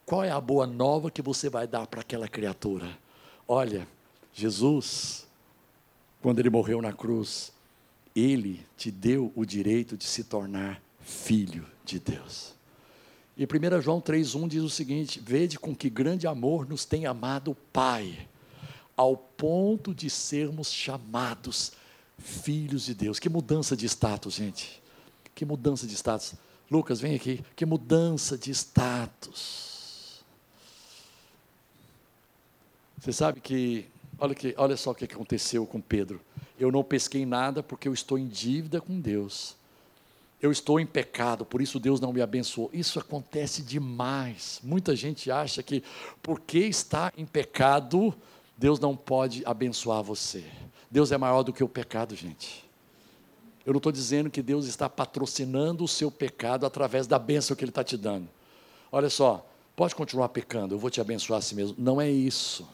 Qual 0.06 0.24
é 0.24 0.30
a 0.30 0.42
boa 0.42 0.68
nova 0.68 1.10
que 1.10 1.22
você 1.22 1.50
vai 1.50 1.66
dar 1.66 1.88
para 1.88 2.02
aquela 2.02 2.28
criatura? 2.28 2.98
Olha, 3.48 3.88
Jesus, 4.34 5.26
quando 6.22 6.40
ele 6.40 6.50
morreu 6.50 6.82
na 6.82 6.94
cruz, 6.94 7.52
ele 8.16 8.64
te 8.78 8.92
deu 8.92 9.32
o 9.36 9.46
direito 9.46 9.96
de 9.96 10.04
se 10.04 10.26
tornar 10.26 10.82
filho 11.00 11.66
de 11.86 12.00
Deus. 12.00 12.54
E 13.36 13.46
1 13.46 13.82
João 13.82 14.02
3,1 14.02 14.48
diz 14.48 14.64
o 14.64 14.70
seguinte: 14.70 15.20
Vede 15.20 15.58
com 15.58 15.74
que 15.74 15.90
grande 15.90 16.28
amor 16.28 16.68
nos 16.68 16.86
tem 16.86 17.06
amado 17.06 17.52
o 17.52 17.56
Pai, 17.56 18.28
ao 19.00 19.16
ponto 19.16 19.96
de 19.96 20.10
sermos 20.10 20.70
chamados 20.70 21.72
filhos 22.18 22.84
de 22.84 22.94
Deus. 22.94 23.18
Que 23.18 23.30
mudança 23.30 23.74
de 23.74 23.86
status, 23.86 24.34
gente. 24.34 24.84
Que 25.34 25.46
mudança 25.46 25.88
de 25.88 25.96
status. 25.96 26.34
Lucas, 26.70 27.00
vem 27.00 27.16
aqui. 27.16 27.42
Que 27.56 27.66
mudança 27.66 28.38
de 28.38 28.52
status. 28.52 30.22
Você 32.98 33.14
sabe 33.14 33.40
que, 33.40 33.86
olha, 34.20 34.36
que, 34.36 34.54
olha 34.58 34.76
só 34.76 34.92
o 34.92 34.96
que 34.96 35.06
aconteceu 35.06 35.66
com 35.66 35.80
Pedro. 35.80 36.20
Eu 36.60 36.70
não 36.70 36.84
pesquei 36.84 37.26
nada 37.26 37.64
porque 37.64 37.88
eu 37.88 37.94
estou 37.94 38.18
em 38.18 38.28
dívida 38.28 38.82
com 38.82 39.00
Deus 39.00 39.56
eu 40.42 40.54
estou 40.54 40.80
em 40.80 40.86
pecado, 40.86 41.44
por 41.44 41.62
isso 41.62 41.82
Deus 41.82 42.00
não 42.00 42.14
me 42.14 42.22
abençoou. 42.22 42.70
Isso 42.72 42.98
acontece 42.98 43.62
demais. 43.62 44.62
Muita 44.64 44.96
gente 44.96 45.30
acha 45.30 45.62
que 45.62 45.84
porque 46.24 46.60
está 46.60 47.12
em 47.18 47.26
pecado, 47.26 48.16
Deus 48.60 48.78
não 48.78 48.94
pode 48.94 49.42
abençoar 49.46 50.04
você. 50.04 50.44
Deus 50.92 51.14
é 51.14 51.18
maior 51.18 51.44
do 51.44 51.54
que 51.54 51.64
o 51.64 51.70
pecado, 51.70 52.14
gente. 52.14 52.70
Eu 53.66 53.72
não 53.72 53.78
estou 53.78 53.90
dizendo 53.90 54.30
que 54.30 54.42
Deus 54.42 54.66
está 54.66 54.90
patrocinando 54.90 55.82
o 55.82 55.88
seu 55.88 56.12
pecado 56.12 56.66
através 56.66 57.08
da 57.08 57.18
bênção 57.18 57.56
que 57.56 57.64
Ele 57.64 57.72
está 57.72 57.86
te 57.86 57.96
dando. 57.96 58.28
Olha 58.92 59.10
só, 59.10 59.50
pode 59.78 59.96
continuar 59.96 60.28
pecando, 60.28 60.76
eu 60.76 60.80
vou 60.80 60.90
te 60.90 61.00
abençoar 61.00 61.40
assim 61.40 61.56
mesmo. 61.56 61.74
Não 61.80 62.02
é 62.02 62.12
isso. 62.12 62.68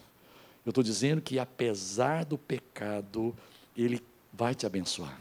Eu 0.65 0.71
estou 0.71 0.83
dizendo 0.83 1.21
que 1.21 1.37
apesar 1.37 2.25
do 2.25 2.35
pecado, 2.35 3.35
Ele 3.77 4.01
vai 4.33 4.55
te 4.55 4.65
abençoar. 4.65 5.15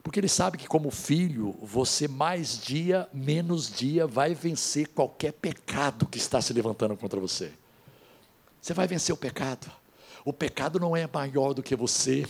Porque 0.00 0.20
ele 0.20 0.28
sabe 0.28 0.58
que, 0.58 0.68
como 0.68 0.90
filho, 0.90 1.56
você 1.62 2.06
mais 2.06 2.58
dia, 2.58 3.08
menos 3.12 3.68
dia, 3.68 4.06
vai 4.06 4.32
vencer 4.32 4.86
qualquer 4.88 5.32
pecado 5.32 6.06
que 6.06 6.18
está 6.18 6.40
se 6.40 6.52
levantando 6.52 6.94
contra 6.94 7.18
você. 7.18 7.50
Você 8.60 8.74
vai 8.74 8.86
vencer 8.86 9.12
o 9.12 9.18
pecado. 9.18 9.72
O 10.24 10.32
pecado 10.32 10.80
não 10.80 10.96
é 10.96 11.06
maior 11.12 11.52
do 11.52 11.62
que 11.62 11.76
você. 11.76 12.24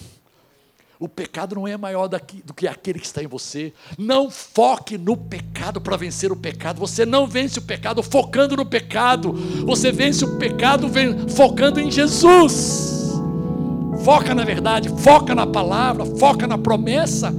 O 0.99 1.09
pecado 1.09 1.55
não 1.55 1.69
é 1.69 1.77
maior 1.77 2.09
do 2.09 2.55
que 2.55 2.67
aquele 2.67 2.99
que 2.99 3.07
está 3.07 3.23
em 3.23 3.27
você. 3.29 3.73
Não 3.97 4.29
foque 4.31 4.99
no 4.99 5.17
pecado 5.17 5.81
para 5.81 5.97
vencer 5.97 6.33
o 6.33 6.37
pecado. 6.37 6.81
Você 6.81 7.07
não 7.07 7.27
vence 7.27 7.59
o 7.59 7.63
pecado 7.63 8.03
focando 8.03 8.57
no 8.57 8.67
pecado. 8.67 9.33
Você 9.65 9.93
vence 9.93 10.25
o 10.25 10.39
pecado 10.39 10.91
focando 11.37 11.79
em 11.79 11.89
Jesus. 11.89 13.13
Foca 14.05 14.35
na 14.35 14.45
verdade, 14.45 14.89
foca 15.01 15.35
na 15.35 15.47
palavra, 15.47 16.05
foca 16.05 16.47
na 16.49 16.59
promessa, 16.59 17.33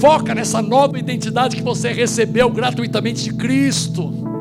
foca 0.00 0.34
nessa 0.34 0.62
nova 0.62 0.98
identidade 0.98 1.56
que 1.56 1.62
você 1.62 1.92
recebeu 1.92 2.48
gratuitamente 2.48 3.24
de 3.24 3.34
Cristo. 3.34 4.35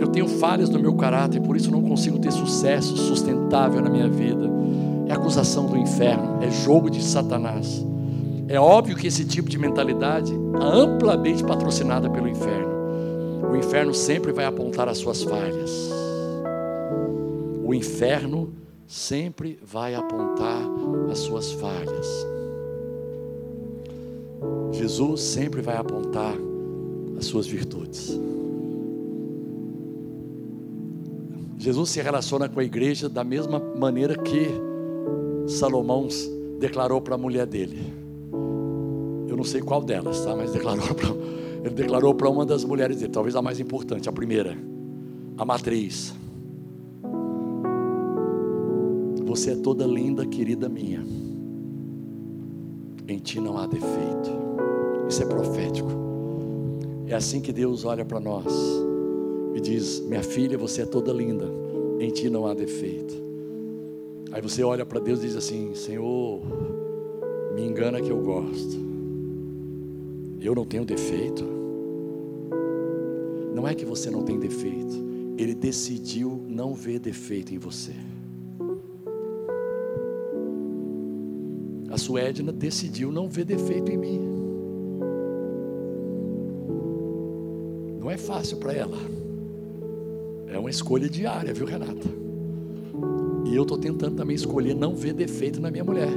Eu 0.00 0.08
tenho 0.08 0.26
falhas 0.26 0.68
no 0.70 0.80
meu 0.80 0.94
caráter, 0.94 1.40
por 1.40 1.56
isso 1.56 1.70
não 1.70 1.82
consigo 1.82 2.18
ter 2.18 2.32
sucesso 2.32 2.96
sustentável 2.96 3.80
na 3.80 3.90
minha 3.90 4.08
vida 4.08 4.50
é 5.10 5.12
acusação 5.12 5.66
do 5.66 5.76
inferno, 5.76 6.38
é 6.40 6.48
jogo 6.48 6.88
de 6.88 7.02
Satanás. 7.02 7.84
É 8.46 8.60
óbvio 8.60 8.96
que 8.96 9.08
esse 9.08 9.24
tipo 9.24 9.48
de 9.48 9.58
mentalidade 9.58 10.32
é 10.32 10.62
amplamente 10.62 11.42
patrocinada 11.42 12.08
pelo 12.08 12.28
inferno. 12.28 13.50
O 13.50 13.56
inferno 13.56 13.92
sempre 13.92 14.30
vai 14.30 14.44
apontar 14.44 14.88
as 14.88 14.98
suas 14.98 15.24
falhas. 15.24 15.90
O 17.64 17.74
inferno 17.74 18.52
sempre 18.86 19.58
vai 19.64 19.96
apontar 19.96 20.62
as 21.10 21.18
suas 21.18 21.50
falhas. 21.52 22.06
Jesus 24.70 25.22
sempre 25.22 25.60
vai 25.60 25.76
apontar 25.76 26.36
as 27.18 27.24
suas 27.24 27.48
virtudes. 27.48 28.16
Jesus 31.60 31.90
se 31.90 32.00
relaciona 32.00 32.48
com 32.48 32.58
a 32.58 32.64
igreja 32.64 33.06
da 33.06 33.22
mesma 33.22 33.60
maneira 33.78 34.16
que 34.16 34.48
Salomão 35.46 36.08
declarou 36.58 37.02
para 37.02 37.16
a 37.16 37.18
mulher 37.18 37.46
dele. 37.46 37.92
Eu 39.28 39.36
não 39.36 39.44
sei 39.44 39.60
qual 39.60 39.82
delas, 39.82 40.24
tá? 40.24 40.34
Mas 40.34 40.52
declarou 40.52 40.94
pra, 40.94 41.08
ele 41.62 41.74
declarou 41.74 42.14
para 42.14 42.30
uma 42.30 42.46
das 42.46 42.64
mulheres 42.64 42.96
dele, 42.96 43.12
talvez 43.12 43.36
a 43.36 43.42
mais 43.42 43.60
importante, 43.60 44.08
a 44.08 44.12
primeira, 44.12 44.56
a 45.36 45.44
matriz. 45.44 46.14
Você 49.26 49.50
é 49.50 49.56
toda 49.56 49.86
linda, 49.86 50.24
querida 50.24 50.66
minha. 50.66 51.04
Em 53.06 53.18
ti 53.18 53.38
não 53.38 53.58
há 53.58 53.66
defeito. 53.66 54.30
Isso 55.06 55.22
é 55.22 55.26
profético. 55.26 55.90
É 57.06 57.14
assim 57.14 57.42
que 57.42 57.52
Deus 57.52 57.84
olha 57.84 58.04
para 58.04 58.18
nós 58.18 58.89
e 59.54 59.60
diz: 59.60 60.00
Minha 60.00 60.22
filha, 60.22 60.56
você 60.56 60.82
é 60.82 60.86
toda 60.86 61.12
linda. 61.12 61.46
Em 61.98 62.10
ti 62.10 62.30
não 62.30 62.46
há 62.46 62.54
defeito. 62.54 63.14
Aí 64.32 64.40
você 64.40 64.62
olha 64.62 64.86
para 64.86 65.00
Deus 65.00 65.20
e 65.20 65.26
diz 65.26 65.36
assim: 65.36 65.74
Senhor, 65.74 66.40
me 67.54 67.62
engana 67.62 68.00
que 68.00 68.10
eu 68.10 68.20
gosto. 68.20 68.78
Eu 70.40 70.54
não 70.54 70.64
tenho 70.64 70.84
defeito. 70.84 71.44
Não 73.54 73.66
é 73.66 73.74
que 73.74 73.84
você 73.84 74.10
não 74.10 74.22
tem 74.22 74.38
defeito, 74.38 74.94
Ele 75.36 75.54
decidiu 75.54 76.42
não 76.48 76.72
ver 76.72 76.98
defeito 76.98 77.52
em 77.52 77.58
você. 77.58 77.92
A 81.90 81.98
sua 81.98 82.20
Edna 82.20 82.52
decidiu 82.52 83.10
não 83.10 83.28
ver 83.28 83.44
defeito 83.44 83.90
em 83.90 83.98
mim. 83.98 84.20
Não 88.00 88.08
é 88.10 88.16
fácil 88.16 88.56
para 88.58 88.72
ela. 88.72 89.19
É 90.52 90.58
uma 90.58 90.70
escolha 90.70 91.08
diária, 91.08 91.54
viu, 91.54 91.66
Renata? 91.66 92.08
E 93.46 93.54
eu 93.54 93.62
estou 93.62 93.78
tentando 93.78 94.16
também 94.16 94.34
escolher 94.34 94.74
não 94.74 94.94
ver 94.94 95.12
defeito 95.12 95.60
na 95.60 95.70
minha 95.70 95.84
mulher. 95.84 96.10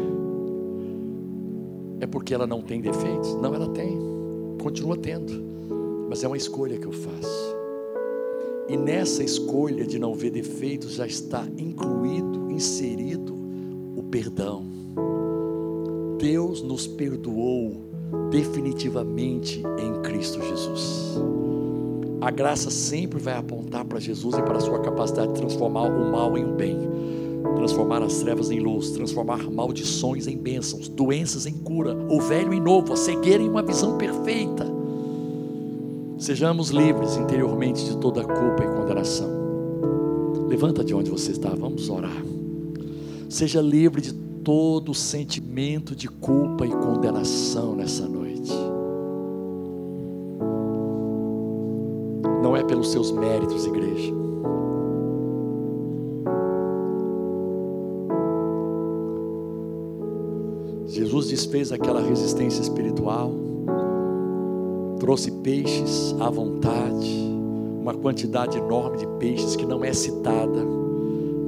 É 1.99 2.07
porque 2.07 2.33
ela 2.33 2.45
não 2.45 2.61
tem 2.61 2.81
defeitos? 2.81 3.35
Não, 3.35 3.53
ela 3.53 3.69
tem. 3.69 3.97
Continua 4.61 4.97
tendo. 4.97 5.31
Mas 6.09 6.23
é 6.23 6.27
uma 6.27 6.37
escolha 6.37 6.77
que 6.77 6.85
eu 6.85 6.91
faço. 6.91 7.55
E 8.67 8.77
nessa 8.77 9.23
escolha 9.23 9.85
de 9.85 9.99
não 9.99 10.13
ver 10.13 10.31
defeitos 10.31 10.93
já 10.93 11.05
está 11.05 11.45
incluído, 11.57 12.51
inserido 12.51 13.33
o 13.95 14.03
perdão. 14.03 14.63
Deus 16.17 16.61
nos 16.61 16.87
perdoou 16.87 17.83
definitivamente 18.31 19.61
em 19.79 20.01
Cristo 20.01 20.41
Jesus. 20.41 21.17
A 22.23 22.31
graça 22.31 22.71
sempre 22.71 23.19
vai 23.19 23.35
apontar 23.35 23.83
para 23.83 23.99
Jesus 23.99 24.37
e 24.37 24.41
para 24.41 24.57
a 24.57 24.61
sua 24.61 24.79
capacidade 24.79 25.33
de 25.33 25.39
transformar 25.41 25.83
o 25.83 26.09
mal 26.09 26.37
em 26.37 26.45
um 26.45 26.55
bem 26.55 26.77
transformar 27.55 28.01
as 28.01 28.19
trevas 28.19 28.49
em 28.49 28.59
luz, 28.59 28.91
transformar 28.91 29.49
maldições 29.49 30.27
em 30.27 30.37
bênçãos, 30.37 30.87
doenças 30.87 31.45
em 31.45 31.53
cura, 31.53 31.95
o 32.09 32.21
velho 32.21 32.53
em 32.53 32.59
novo, 32.59 32.93
a 32.93 32.95
cegueira 32.95 33.43
em 33.43 33.49
uma 33.49 33.61
visão 33.61 33.97
perfeita. 33.97 34.65
Sejamos 36.17 36.69
livres 36.69 37.17
interiormente 37.17 37.83
de 37.83 37.97
toda 37.97 38.23
culpa 38.23 38.63
e 38.63 38.67
condenação. 38.67 39.29
Levanta 40.47 40.83
de 40.83 40.93
onde 40.93 41.11
você 41.11 41.31
está, 41.31 41.49
vamos 41.49 41.89
orar. 41.89 42.23
Seja 43.29 43.61
livre 43.61 44.01
de 44.01 44.13
todo 44.13 44.93
sentimento 44.93 45.95
de 45.95 46.07
culpa 46.07 46.65
e 46.65 46.69
condenação 46.69 47.75
nessa 47.75 48.07
noite. 48.07 48.22
Pelos 52.83 52.91
seus 52.91 53.11
méritos, 53.11 53.65
igreja 53.65 54.13
Jesus 60.87 61.29
desfez 61.29 61.71
aquela 61.71 62.01
resistência 62.01 62.61
espiritual, 62.61 63.31
trouxe 64.99 65.31
peixes 65.31 66.15
à 66.19 66.29
vontade, 66.29 67.09
uma 67.81 67.95
quantidade 67.95 68.59
enorme 68.59 68.97
de 68.97 69.07
peixes 69.17 69.55
que 69.55 69.65
não 69.65 69.83
é 69.83 69.91
citada. 69.91 70.63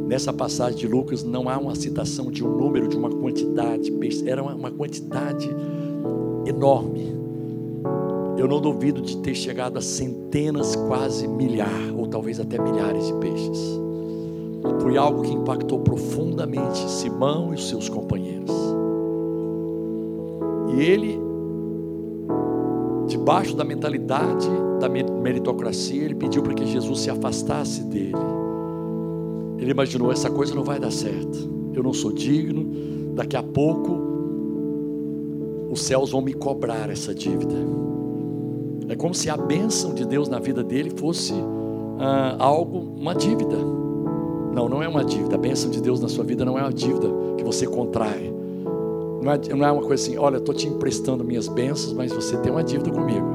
Nessa 0.08 0.34
passagem 0.34 0.80
de 0.80 0.88
Lucas 0.88 1.24
não 1.24 1.48
há 1.48 1.60
uma 1.60 1.76
citação 1.76 2.32
de 2.32 2.44
um 2.44 2.58
número, 2.58 2.88
de 2.88 2.98
uma 2.98 3.10
quantidade 3.10 3.84
de 3.84 3.92
peixes, 3.92 4.26
era 4.26 4.42
uma 4.42 4.72
quantidade 4.72 5.48
enorme. 6.48 7.25
Eu 8.38 8.48
não 8.48 8.60
duvido 8.60 9.02
de 9.02 9.18
ter 9.18 9.34
chegado 9.34 9.78
a 9.78 9.82
centenas, 9.82 10.76
quase 10.76 11.28
milhar, 11.28 11.94
ou 11.98 12.06
talvez 12.08 12.40
até 12.40 12.62
milhares 12.62 13.08
de 13.08 13.14
peixes. 13.16 13.80
Foi 14.82 14.98
algo 14.98 15.22
que 15.22 15.34
impactou 15.34 15.80
profundamente 15.80 16.80
Simão 16.90 17.52
e 17.52 17.56
os 17.56 17.70
seus 17.70 17.88
companheiros. 17.88 18.52
E 20.76 20.82
ele, 20.82 21.20
debaixo 23.08 23.56
da 23.56 23.64
mentalidade 23.64 24.50
da 24.80 24.90
meritocracia, 24.90 26.04
ele 26.04 26.16
pediu 26.16 26.44
para 26.44 26.54
que 26.54 26.66
Jesus 26.66 27.00
se 27.00 27.10
afastasse 27.10 27.84
dele. 27.84 28.16
Ele 29.58 29.72
imaginou: 29.72 30.12
essa 30.12 30.30
coisa 30.30 30.54
não 30.54 30.64
vai 30.64 30.80
dar 30.80 30.92
certo. 30.92 31.50
Eu 31.74 31.82
não 31.84 31.94
sou 31.94 32.12
digno. 32.12 33.14
Daqui 33.16 33.38
a 33.38 33.44
pouco, 33.44 33.98
os 35.72 35.82
céus 35.82 36.12
vão 36.12 36.22
me 36.22 36.34
cobrar 36.34 36.90
essa 36.90 37.16
dívida. 37.16 37.56
É 38.88 38.96
como 38.96 39.14
se 39.14 39.30
a 39.30 39.38
bênção 39.38 39.94
de 39.94 40.06
Deus 40.06 40.30
na 40.30 40.40
vida 40.40 40.64
dele 40.64 40.92
fosse 40.92 41.34
ah, 42.00 42.36
algo, 42.40 42.78
uma 43.00 43.16
dívida. 43.16 43.58
Não, 44.54 44.70
não 44.70 44.84
é 44.84 44.88
uma 44.88 45.04
dívida. 45.04 45.36
A 45.36 45.38
bênção 45.38 45.70
de 45.70 45.82
Deus 45.82 46.00
na 46.00 46.08
sua 46.08 46.24
vida 46.24 46.46
não 46.46 46.58
é 46.58 46.62
uma 46.62 46.74
dívida 46.74 47.08
que 47.38 47.44
você 47.44 47.66
contrai. 47.66 48.34
Não 49.22 49.32
é, 49.32 49.40
é 49.50 49.72
uma 49.72 49.82
coisa 49.82 50.04
assim, 50.04 50.18
olha, 50.18 50.38
estou 50.38 50.54
te 50.54 50.68
emprestando 50.68 51.24
minhas 51.24 51.48
bênçãos, 51.48 51.94
mas 51.94 52.12
você 52.12 52.38
tem 52.38 52.52
uma 52.52 52.64
dívida 52.64 52.92
comigo. 52.92 53.26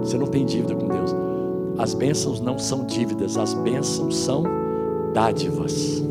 Você 0.00 0.16
não 0.16 0.26
tem 0.26 0.44
dívida 0.44 0.74
com 0.74 0.88
Deus. 0.88 1.14
As 1.78 1.94
bênçãos 1.94 2.40
não 2.40 2.58
são 2.58 2.84
dívidas, 2.84 3.36
as 3.36 3.54
bênçãos 3.54 4.16
são 4.16 4.44
dádivas. 5.12 6.02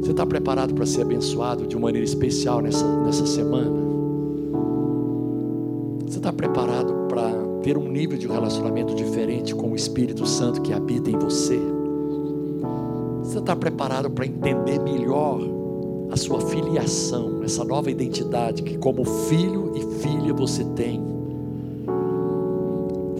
Você 0.00 0.10
está 0.10 0.26
preparado 0.26 0.74
para 0.74 0.86
ser 0.86 1.02
abençoado 1.02 1.66
de 1.66 1.76
uma 1.76 1.88
maneira 1.88 2.04
especial 2.04 2.60
nessa, 2.60 2.86
nessa 3.04 3.26
semana? 3.26 3.87
Você 6.18 6.20
está 6.20 6.32
preparado 6.32 7.06
para 7.08 7.30
ter 7.62 7.78
um 7.78 7.88
nível 7.88 8.18
de 8.18 8.26
relacionamento 8.26 8.92
diferente 8.92 9.54
com 9.54 9.70
o 9.70 9.76
Espírito 9.76 10.26
Santo 10.26 10.60
que 10.60 10.72
habita 10.72 11.08
em 11.08 11.16
você? 11.16 11.56
Você 13.22 13.38
está 13.38 13.54
preparado 13.54 14.10
para 14.10 14.26
entender 14.26 14.80
melhor 14.80 15.40
a 16.10 16.16
sua 16.16 16.40
filiação, 16.40 17.44
essa 17.44 17.62
nova 17.62 17.88
identidade 17.88 18.64
que, 18.64 18.76
como 18.76 19.04
filho 19.04 19.70
e 19.76 20.02
filha, 20.02 20.34
você 20.34 20.64
tem. 20.64 21.00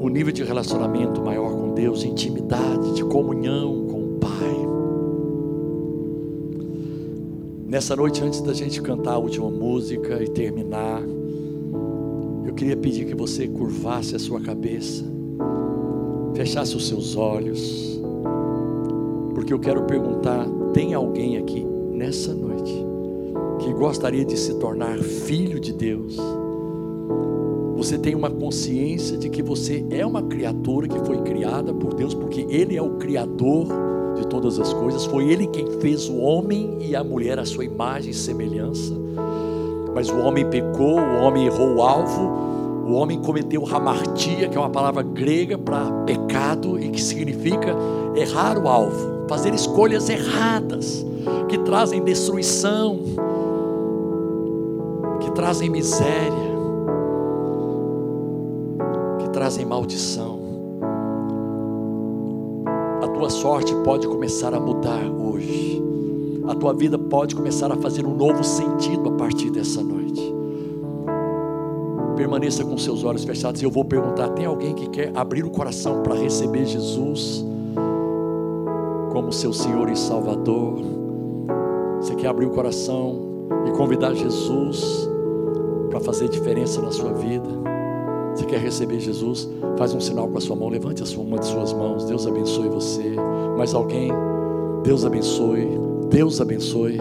Um 0.02 0.08
nível 0.08 0.32
de 0.32 0.42
relacionamento 0.42 1.22
maior 1.22 1.52
com 1.52 1.74
Deus, 1.74 2.00
de 2.00 2.08
intimidade, 2.08 2.94
de 2.94 3.04
comunhão 3.04 3.86
com 3.86 4.02
o 4.02 4.18
Pai. 4.18 4.66
Nessa 7.64 7.94
noite, 7.94 8.24
antes 8.24 8.40
da 8.40 8.52
gente 8.52 8.82
cantar 8.82 9.12
a 9.12 9.18
última 9.18 9.48
música 9.48 10.20
e 10.20 10.28
terminar, 10.28 11.00
queria 12.58 12.76
pedir 12.76 13.04
que 13.04 13.14
você 13.14 13.46
curvasse 13.46 14.16
a 14.16 14.18
sua 14.18 14.40
cabeça, 14.40 15.04
fechasse 16.34 16.76
os 16.76 16.88
seus 16.88 17.14
olhos, 17.14 18.00
porque 19.32 19.52
eu 19.52 19.60
quero 19.60 19.84
perguntar: 19.84 20.44
tem 20.74 20.92
alguém 20.92 21.38
aqui 21.38 21.64
nessa 21.92 22.34
noite 22.34 22.74
que 23.60 23.72
gostaria 23.72 24.24
de 24.24 24.36
se 24.36 24.54
tornar 24.58 24.98
filho 24.98 25.60
de 25.60 25.72
Deus, 25.72 26.16
você 27.76 27.96
tem 27.96 28.16
uma 28.16 28.28
consciência 28.28 29.16
de 29.16 29.30
que 29.30 29.40
você 29.40 29.86
é 29.88 30.04
uma 30.04 30.24
criatura 30.24 30.88
que 30.88 30.98
foi 31.06 31.22
criada 31.22 31.72
por 31.72 31.94
Deus, 31.94 32.12
porque 32.12 32.44
Ele 32.50 32.76
é 32.76 32.82
o 32.82 32.96
Criador 32.96 33.68
de 34.16 34.26
todas 34.26 34.58
as 34.58 34.72
coisas, 34.72 35.04
foi 35.04 35.28
Ele 35.30 35.46
quem 35.46 35.70
fez 35.80 36.08
o 36.08 36.16
homem 36.16 36.76
e 36.80 36.96
a 36.96 37.04
mulher 37.04 37.38
à 37.38 37.44
sua 37.44 37.64
imagem 37.64 38.10
e 38.10 38.14
semelhança. 38.14 39.07
Mas 39.98 40.08
o 40.10 40.18
homem 40.18 40.48
pecou, 40.48 41.00
o 41.00 41.22
homem 41.24 41.46
errou 41.46 41.74
o 41.74 41.82
alvo, 41.82 42.22
o 42.86 42.92
homem 42.92 43.20
cometeu 43.20 43.66
hamartia, 43.66 44.48
que 44.48 44.56
é 44.56 44.60
uma 44.60 44.70
palavra 44.70 45.02
grega 45.02 45.58
para 45.58 45.90
pecado 46.06 46.78
e 46.78 46.88
que 46.88 47.02
significa 47.02 47.74
errar 48.14 48.56
o 48.56 48.68
alvo, 48.68 49.26
fazer 49.28 49.52
escolhas 49.52 50.08
erradas, 50.08 51.04
que 51.48 51.58
trazem 51.58 52.00
destruição, 52.00 53.00
que 55.18 55.32
trazem 55.32 55.68
miséria 55.68 56.48
trazem 59.38 59.64
maldição. 59.64 60.40
A 63.00 63.06
tua 63.06 63.30
sorte 63.30 63.72
pode 63.84 64.08
começar 64.08 64.52
a 64.52 64.58
mudar 64.58 65.04
hoje. 65.04 65.80
A 66.48 66.56
tua 66.56 66.74
vida 66.74 66.97
pode 67.08 67.34
começar 67.34 67.72
a 67.72 67.76
fazer 67.76 68.06
um 68.06 68.14
novo 68.14 68.44
sentido 68.44 69.08
a 69.08 69.12
partir 69.12 69.50
dessa 69.50 69.82
noite. 69.82 70.22
Permaneça 72.16 72.64
com 72.64 72.76
seus 72.76 73.04
olhos 73.04 73.24
fechados 73.24 73.62
e 73.62 73.64
eu 73.64 73.70
vou 73.70 73.84
perguntar: 73.84 74.28
tem 74.30 74.46
alguém 74.46 74.74
que 74.74 74.88
quer 74.88 75.12
abrir 75.14 75.44
o 75.44 75.50
coração 75.50 76.02
para 76.02 76.14
receber 76.14 76.66
Jesus 76.66 77.44
como 79.12 79.32
seu 79.32 79.52
Senhor 79.52 79.88
e 79.88 79.96
Salvador? 79.96 80.78
Você 82.00 82.14
quer 82.14 82.28
abrir 82.28 82.46
o 82.46 82.50
coração 82.50 83.48
e 83.66 83.70
convidar 83.72 84.14
Jesus 84.14 85.08
para 85.90 86.00
fazer 86.00 86.28
diferença 86.28 86.80
na 86.82 86.90
sua 86.90 87.12
vida? 87.12 87.48
Você 88.34 88.44
quer 88.44 88.60
receber 88.60 89.00
Jesus? 89.00 89.48
Faz 89.76 89.94
um 89.94 90.00
sinal 90.00 90.28
com 90.28 90.38
a 90.38 90.40
sua 90.40 90.54
mão, 90.54 90.68
levante 90.68 91.02
a 91.02 91.06
sua, 91.06 91.24
uma 91.24 91.38
de 91.38 91.46
suas 91.46 91.72
mãos. 91.72 92.04
Deus 92.04 92.26
abençoe 92.26 92.68
você. 92.68 93.14
Mais 93.56 93.74
alguém? 93.74 94.12
Deus 94.84 95.04
abençoe. 95.04 95.87
Deus 96.10 96.40
abençoe. 96.40 96.98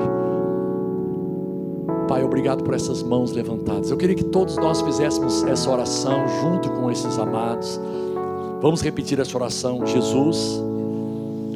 Pai, 2.07 2.23
obrigado 2.23 2.63
por 2.63 2.73
essas 2.73 3.03
mãos 3.03 3.31
levantadas. 3.31 3.89
Eu 3.89 3.97
queria 3.97 4.15
que 4.15 4.23
todos 4.23 4.55
nós 4.57 4.81
fizéssemos 4.81 5.43
essa 5.43 5.69
oração 5.69 6.25
junto 6.41 6.69
com 6.71 6.89
esses 6.91 7.17
amados. 7.19 7.79
Vamos 8.61 8.81
repetir 8.81 9.19
essa 9.19 9.37
oração. 9.37 9.85
Jesus, 9.85 10.61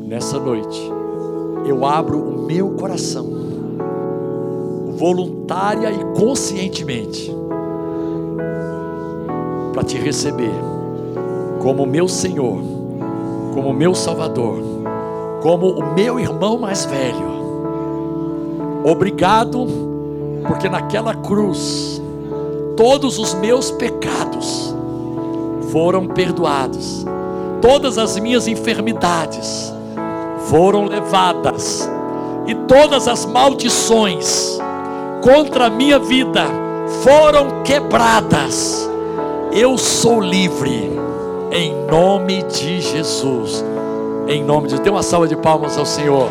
nessa 0.03 0.39
noite, 0.39 0.81
eu 1.65 1.85
abro 1.85 2.19
o 2.19 2.45
meu 2.45 2.71
coração, 2.71 3.27
voluntária 4.97 5.91
e 5.91 6.19
conscientemente 6.19 7.33
para 9.73 9.83
te 9.83 9.97
receber 9.97 10.51
como 11.61 11.85
meu 11.85 12.07
Senhor, 12.07 12.61
como 13.53 13.73
meu 13.73 13.95
Salvador, 13.95 14.57
como 15.41 15.71
o 15.71 15.93
meu 15.93 16.19
irmão 16.19 16.57
mais 16.57 16.85
velho. 16.85 17.30
Obrigado, 18.83 19.67
porque 20.47 20.69
naquela 20.69 21.13
cruz 21.15 22.01
todos 22.75 23.19
os 23.19 23.33
meus 23.35 23.71
pecados 23.71 24.75
foram 25.71 26.07
perdoados, 26.07 27.05
todas 27.61 27.97
as 27.97 28.17
minhas 28.19 28.47
enfermidades 28.47 29.73
foram 30.49 30.85
levadas, 30.85 31.89
e 32.47 32.55
todas 32.55 33.07
as 33.07 33.25
maldições 33.25 34.59
contra 35.23 35.65
a 35.65 35.69
minha 35.69 35.99
vida 35.99 36.45
foram 37.03 37.61
quebradas 37.63 38.89
eu 39.53 39.77
sou 39.77 40.21
livre, 40.21 40.89
em 41.51 41.73
nome 41.85 42.41
de 42.43 42.79
Jesus. 42.79 43.65
Em 44.25 44.41
nome 44.41 44.69
de 44.69 44.75
Deus. 44.75 44.83
Dê 44.85 44.89
uma 44.89 45.03
salva 45.03 45.27
de 45.27 45.35
palmas 45.35 45.77
ao 45.77 45.85
Senhor. 45.85 46.29